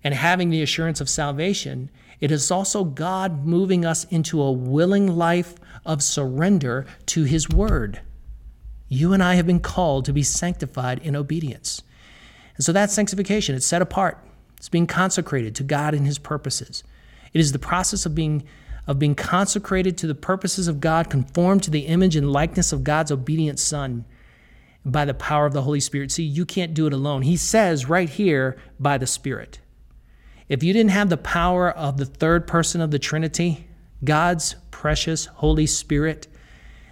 And 0.02 0.14
having 0.14 0.50
the 0.50 0.62
assurance 0.62 1.00
of 1.00 1.08
salvation. 1.08 1.90
It 2.20 2.30
is 2.30 2.50
also 2.50 2.82
God 2.82 3.44
moving 3.44 3.84
us 3.84 4.04
into 4.04 4.42
a 4.42 4.50
willing 4.50 5.16
life 5.16 5.54
of 5.84 6.02
surrender 6.02 6.86
to 7.06 7.24
His 7.24 7.48
Word. 7.48 8.00
You 8.88 9.12
and 9.12 9.22
I 9.22 9.34
have 9.34 9.46
been 9.46 9.60
called 9.60 10.04
to 10.06 10.12
be 10.12 10.22
sanctified 10.22 11.00
in 11.00 11.14
obedience. 11.14 11.82
And 12.56 12.64
so 12.64 12.72
that's 12.72 12.94
sanctification. 12.94 13.54
It's 13.54 13.66
set 13.66 13.82
apart, 13.82 14.18
it's 14.56 14.68
being 14.68 14.86
consecrated 14.86 15.54
to 15.56 15.62
God 15.62 15.94
and 15.94 16.06
His 16.06 16.18
purposes. 16.18 16.82
It 17.32 17.40
is 17.40 17.52
the 17.52 17.58
process 17.58 18.06
of 18.06 18.14
being 18.14 18.44
of 18.86 18.98
being 18.98 19.14
consecrated 19.14 19.98
to 19.98 20.06
the 20.06 20.14
purposes 20.14 20.68
of 20.68 20.80
God, 20.80 21.10
conformed 21.10 21.62
to 21.64 21.70
the 21.70 21.86
image 21.86 22.16
and 22.16 22.30
likeness 22.30 22.72
of 22.72 22.84
God's 22.84 23.10
obedient 23.10 23.58
Son 23.58 24.04
by 24.84 25.04
the 25.04 25.14
power 25.14 25.46
of 25.46 25.52
the 25.52 25.62
Holy 25.62 25.80
Spirit. 25.80 26.12
See, 26.12 26.22
you 26.22 26.46
can't 26.46 26.74
do 26.74 26.86
it 26.86 26.92
alone. 26.92 27.22
He 27.22 27.36
says 27.36 27.88
right 27.88 28.08
here, 28.08 28.56
by 28.78 28.98
the 28.98 29.06
Spirit. 29.06 29.58
If 30.48 30.62
you 30.62 30.72
didn't 30.72 30.92
have 30.92 31.08
the 31.08 31.16
power 31.16 31.70
of 31.70 31.96
the 31.96 32.04
third 32.04 32.46
person 32.46 32.80
of 32.80 32.92
the 32.92 32.98
Trinity, 33.00 33.66
God's 34.04 34.54
precious 34.70 35.26
Holy 35.26 35.66
Spirit, 35.66 36.28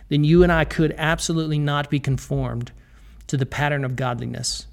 then 0.09 0.25
you 0.25 0.43
and 0.43 0.51
I 0.51 0.65
could 0.65 0.95
absolutely 0.99 1.59
not 1.59 1.89
be 1.89 2.01
conformed 2.01 2.73
to 3.29 3.37
the 3.37 3.47
pattern 3.47 3.85
of 3.85 3.95
godliness. 3.95 4.67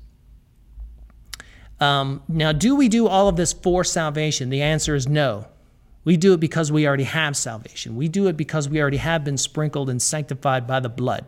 Um, 1.79 2.23
now, 2.27 2.51
do 2.51 2.75
we 2.75 2.89
do 2.89 3.07
all 3.07 3.27
of 3.27 3.35
this 3.35 3.53
for 3.53 3.83
salvation? 3.83 4.49
The 4.49 4.61
answer 4.61 4.95
is 4.95 5.07
no. 5.07 5.47
We 6.03 6.17
do 6.17 6.33
it 6.33 6.39
because 6.39 6.71
we 6.71 6.87
already 6.87 7.03
have 7.03 7.37
salvation. 7.37 7.95
We 7.95 8.07
do 8.07 8.27
it 8.27 8.35
because 8.35 8.67
we 8.67 8.81
already 8.81 8.97
have 8.97 9.23
been 9.23 9.37
sprinkled 9.37 9.89
and 9.89 10.01
sanctified 10.01 10.65
by 10.65 10.79
the 10.79 10.89
blood. 10.89 11.25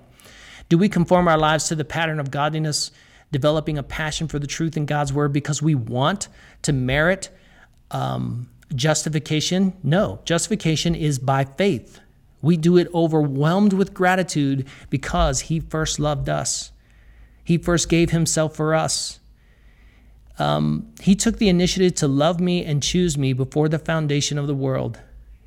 Do 0.70 0.78
we 0.78 0.90
conform 0.90 1.28
our 1.28 1.38
lives 1.38 1.68
to 1.68 1.76
the 1.76 1.86
pattern 1.86 2.20
of 2.20 2.32
godliness, 2.32 2.92
developing 3.32 3.78
a 3.78 3.84
passion 3.84 4.28
for 4.28 4.40
the 4.40 4.48
truth 4.48 4.76
in 4.76 4.86
God's 4.86 5.14
word 5.14 5.32
because 5.32 5.62
we 5.62 5.76
want 5.76 6.28
to 6.64 6.74
merit 6.74 7.30
um, 7.92 8.50
justification? 8.74 9.74
No. 9.84 10.20
Justification 10.26 10.96
is 10.96 11.20
by 11.20 11.46
faith. 11.46 12.00
We 12.42 12.58
do 12.58 12.78
it 12.78 12.88
overwhelmed 12.94 13.74
with 13.74 13.94
gratitude 13.94 14.68
because 14.90 15.42
He 15.42 15.60
first 15.60 16.00
loved 16.00 16.30
us. 16.30 16.72
He 17.44 17.58
first 17.58 17.90
gave 17.90 18.10
Himself 18.10 18.56
for 18.56 18.74
us. 18.74 19.20
Um, 20.40 20.92
he 21.02 21.16
took 21.16 21.38
the 21.38 21.50
initiative 21.50 21.96
to 21.96 22.08
love 22.08 22.40
me 22.40 22.66
and 22.66 22.82
choose 22.82 23.18
me 23.18 23.34
before 23.34 23.70
the 23.70 23.80
foundation 23.80 24.38
of 24.38 24.48
the 24.48 24.56
world. 24.56 25.00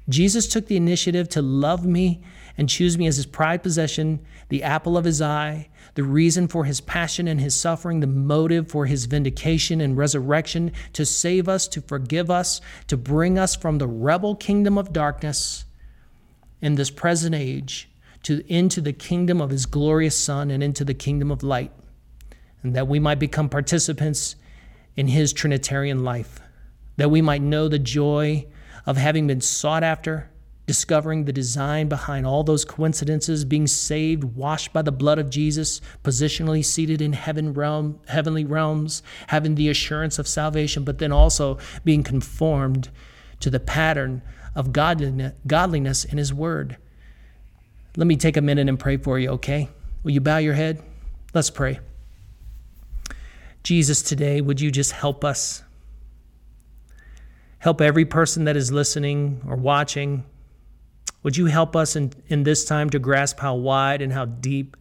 Jesus 0.09 0.47
took 0.47 0.67
the 0.67 0.77
initiative 0.77 1.29
to 1.31 1.43
love 1.43 1.85
me 1.85 2.23
and 2.57 2.69
choose 2.69 2.97
me 2.97 3.07
as 3.07 3.17
his 3.17 3.27
prized 3.27 3.63
possession, 3.63 4.21
the 4.49 4.63
apple 4.63 4.97
of 4.97 5.05
his 5.05 5.21
eye, 5.21 5.69
the 5.95 6.05
reason 6.05 6.47
for 6.47 6.65
his 6.65 6.81
passion 6.81 7.27
and 7.27 7.41
his 7.41 7.55
suffering, 7.55 8.01
the 8.01 8.07
motive 8.07 8.71
for 8.71 8.87
his 8.87 9.07
vindication 9.07 9.81
and 9.81 9.97
resurrection, 9.97 10.73
to 10.93 11.05
save 11.05 11.49
us, 11.49 11.67
to 11.69 11.81
forgive 11.81 12.31
us, 12.31 12.61
to 12.87 12.97
bring 12.97 13.39
us 13.39 13.57
from 13.57 13.79
the 13.79 13.89
rebel 13.89 14.37
kingdom 14.37 14.79
of 14.79 14.93
darkness 14.93 15.65
in 16.63 16.77
this 16.77 16.91
present 16.91 17.35
age 17.35 17.89
to 18.23 18.45
into 18.53 18.81
the 18.81 18.93
kingdom 18.93 19.41
of 19.41 19.51
his 19.51 19.67
glorious 19.67 20.19
son 20.19 20.51
and 20.51 20.63
into 20.63 20.85
the 20.85 20.95
kingdom 20.95 21.31
of 21.31 21.45
light 21.45 21.71
and 22.63 22.75
that 22.75 22.89
we 22.89 22.99
might 22.99 23.21
become 23.21 23.49
participants 23.49 24.35
in 24.97 25.09
his 25.09 25.33
trinitarian 25.33 26.05
life 26.05 26.41
that 26.97 27.11
we 27.11 27.21
might 27.21 27.43
know 27.43 27.69
the 27.69 27.79
joy 27.79 28.47
of 28.87 28.97
having 28.97 29.27
been 29.27 29.41
sought 29.41 29.83
after 29.83 30.31
discovering 30.67 31.25
the 31.25 31.33
design 31.33 31.89
behind 31.89 32.27
all 32.27 32.43
those 32.43 32.65
coincidences 32.65 33.45
being 33.45 33.67
saved 33.67 34.25
washed 34.25 34.73
by 34.73 34.83
the 34.83 34.91
blood 34.91 35.19
of 35.19 35.31
Jesus 35.31 35.81
positionally 36.03 36.65
seated 36.65 37.01
in 37.01 37.13
heaven 37.13 37.53
realm 37.53 38.01
heavenly 38.09 38.45
realms 38.45 39.03
having 39.29 39.55
the 39.55 39.69
assurance 39.69 40.19
of 40.19 40.27
salvation 40.27 40.83
but 40.85 40.99
then 40.99 41.13
also 41.13 41.59
being 41.85 42.03
conformed 42.03 42.91
to 43.41 43.51
the 43.51 43.61
pattern 43.61 44.23
of 44.55 44.73
godliness 44.73 46.05
in 46.05 46.19
his 46.19 46.33
word 46.33 46.79
let 47.97 48.07
me 48.07 48.17
take 48.17 48.37
a 48.37 48.43
minute 48.43 48.69
and 48.69 48.79
pray 48.79 48.99
for 48.99 49.19
you, 49.19 49.31
okay? 49.31 49.71
Will 50.03 50.11
you 50.11 50.21
bow 50.21 50.37
your 50.37 50.53
head? 50.53 50.83
Let's 51.33 51.51
pray. 51.51 51.81
Jesus, 53.67 54.01
today, 54.01 54.41
would 54.41 54.61
you 54.61 54.71
just 54.71 54.93
help 54.93 55.25
us? 55.25 55.65
Help 57.59 57.81
every 57.81 58.05
person 58.05 58.45
that 58.45 58.57
is 58.57 58.71
listening 58.71 59.43
or 59.45 59.57
watching. 59.57 60.23
Would 61.25 61.37
you 61.37 61.47
help 61.47 61.75
us 61.75 61.97
in, 61.97 62.13
in 62.29 62.45
this 62.45 62.65
time 62.65 62.91
to 62.91 63.01
grasp 63.01 63.41
how 63.41 63.57
wide 63.57 64.03
and 64.03 64.13
how 64.13 64.27
deep 64.27 64.77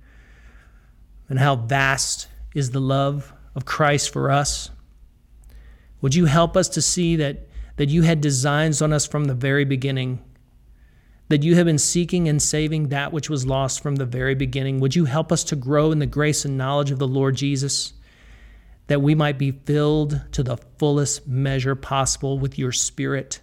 and 1.30 1.40
how 1.40 1.56
vast 1.56 2.28
is 2.54 2.70
the 2.70 2.80
love 2.80 3.34
of 3.56 3.66
Christ 3.66 4.14
for 4.14 4.30
us? 4.30 4.70
Would 6.02 6.14
you 6.14 6.26
help 6.26 6.56
us 6.56 6.70
to 6.70 6.80
see 6.80 7.16
that, 7.16 7.48
that 7.78 7.90
you 7.90 8.04
had 8.04 8.22
designs 8.22 8.84
on 8.84 8.94
us 8.94 9.08
from 9.08 9.26
the 9.26 9.34
very 9.34 9.66
beginning? 9.66 10.22
that 11.30 11.42
you 11.42 11.56
have 11.56 11.66
been 11.66 11.80
seeking 11.80 12.28
and 12.28 12.40
saving 12.40 12.90
that 12.90 13.12
which 13.12 13.32
was 13.32 13.48
lost 13.48 13.82
from 13.82 13.96
the 13.96 14.06
very 14.06 14.36
beginning. 14.36 14.80
Would 14.80 14.96
you 14.96 15.06
help 15.06 15.32
us 15.32 15.44
to 15.46 15.56
grow 15.56 15.92
in 15.92 15.98
the 15.98 16.06
grace 16.06 16.46
and 16.46 16.56
knowledge 16.56 16.92
of 16.92 17.00
the 17.00 17.08
Lord 17.08 17.36
Jesus, 17.36 17.94
that 18.88 19.02
we 19.02 19.16
might 19.16 19.38
be 19.38 19.52
filled 19.52 20.22
to 20.32 20.44
the 20.44 20.58
fullest 20.78 21.28
measure 21.28 21.76
possible 21.76 22.38
with 22.38 22.60
your 22.60 22.72
Spirit, 22.72 23.42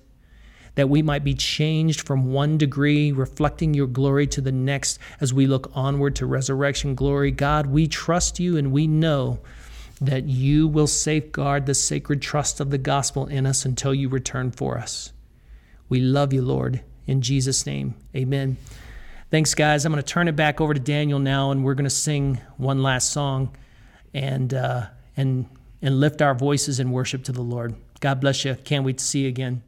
that 0.75 0.89
we 0.89 1.03
might 1.03 1.25
be 1.25 1.35
changed 1.35 2.07
from 2.07 2.33
one 2.33 2.57
degree, 2.57 3.13
reflecting 3.13 3.75
your 3.75 3.87
glory, 3.87 4.27
to 4.29 4.41
the 4.41 4.53
next 4.53 4.99
as 5.21 5.35
we 5.35 5.47
look 5.47 5.71
onward 5.75 6.17
to 6.17 6.27
resurrection 6.27 6.95
glory. 6.95 7.31
God, 7.31 7.67
we 7.67 7.89
trust 7.89 8.41
you 8.41 8.57
and 8.57 8.73
we 8.73 8.87
know 8.87 9.41
that 10.01 10.25
you 10.25 10.67
will 10.67 10.87
safeguard 10.87 11.67
the 11.67 11.75
sacred 11.75 12.23
trust 12.23 12.61
of 12.61 12.71
the 12.71 12.79
gospel 12.79 13.27
in 13.27 13.47
us 13.47 13.65
until 13.65 13.95
you 13.95 14.09
return 14.09 14.51
for 14.51 14.79
us. 14.79 15.13
We 15.89 16.01
love 16.01 16.33
you, 16.33 16.43
Lord. 16.43 16.83
In 17.07 17.21
Jesus' 17.21 17.67
name, 17.67 17.95
amen. 18.17 18.57
Thanks, 19.31 19.55
guys. 19.55 19.85
I'm 19.85 19.93
going 19.93 20.03
to 20.03 20.09
turn 20.09 20.29
it 20.29 20.37
back 20.37 20.61
over 20.61 20.73
to 20.73 20.81
Daniel 20.81 21.19
now, 21.19 21.51
and 21.51 21.65
we're 21.65 21.75
going 21.75 21.85
to 21.85 21.91
sing 21.91 22.41
one 22.57 22.83
last 22.83 23.11
song 23.11 23.57
and, 24.15 24.53
uh, 24.55 24.87
and, 25.17 25.47
and 25.81 26.01
lift 26.01 26.23
our 26.23 26.35
voices 26.35 26.81
in 26.81 26.91
worship 26.91 27.25
to 27.25 27.33
the 27.33 27.43
Lord. 27.43 27.75
God 28.01 28.21
bless 28.21 28.45
you. 28.45 28.55
Can't 28.57 28.85
wait 28.85 28.99
to 28.99 29.05
see 29.05 29.21
you 29.21 29.29
again. 29.29 29.63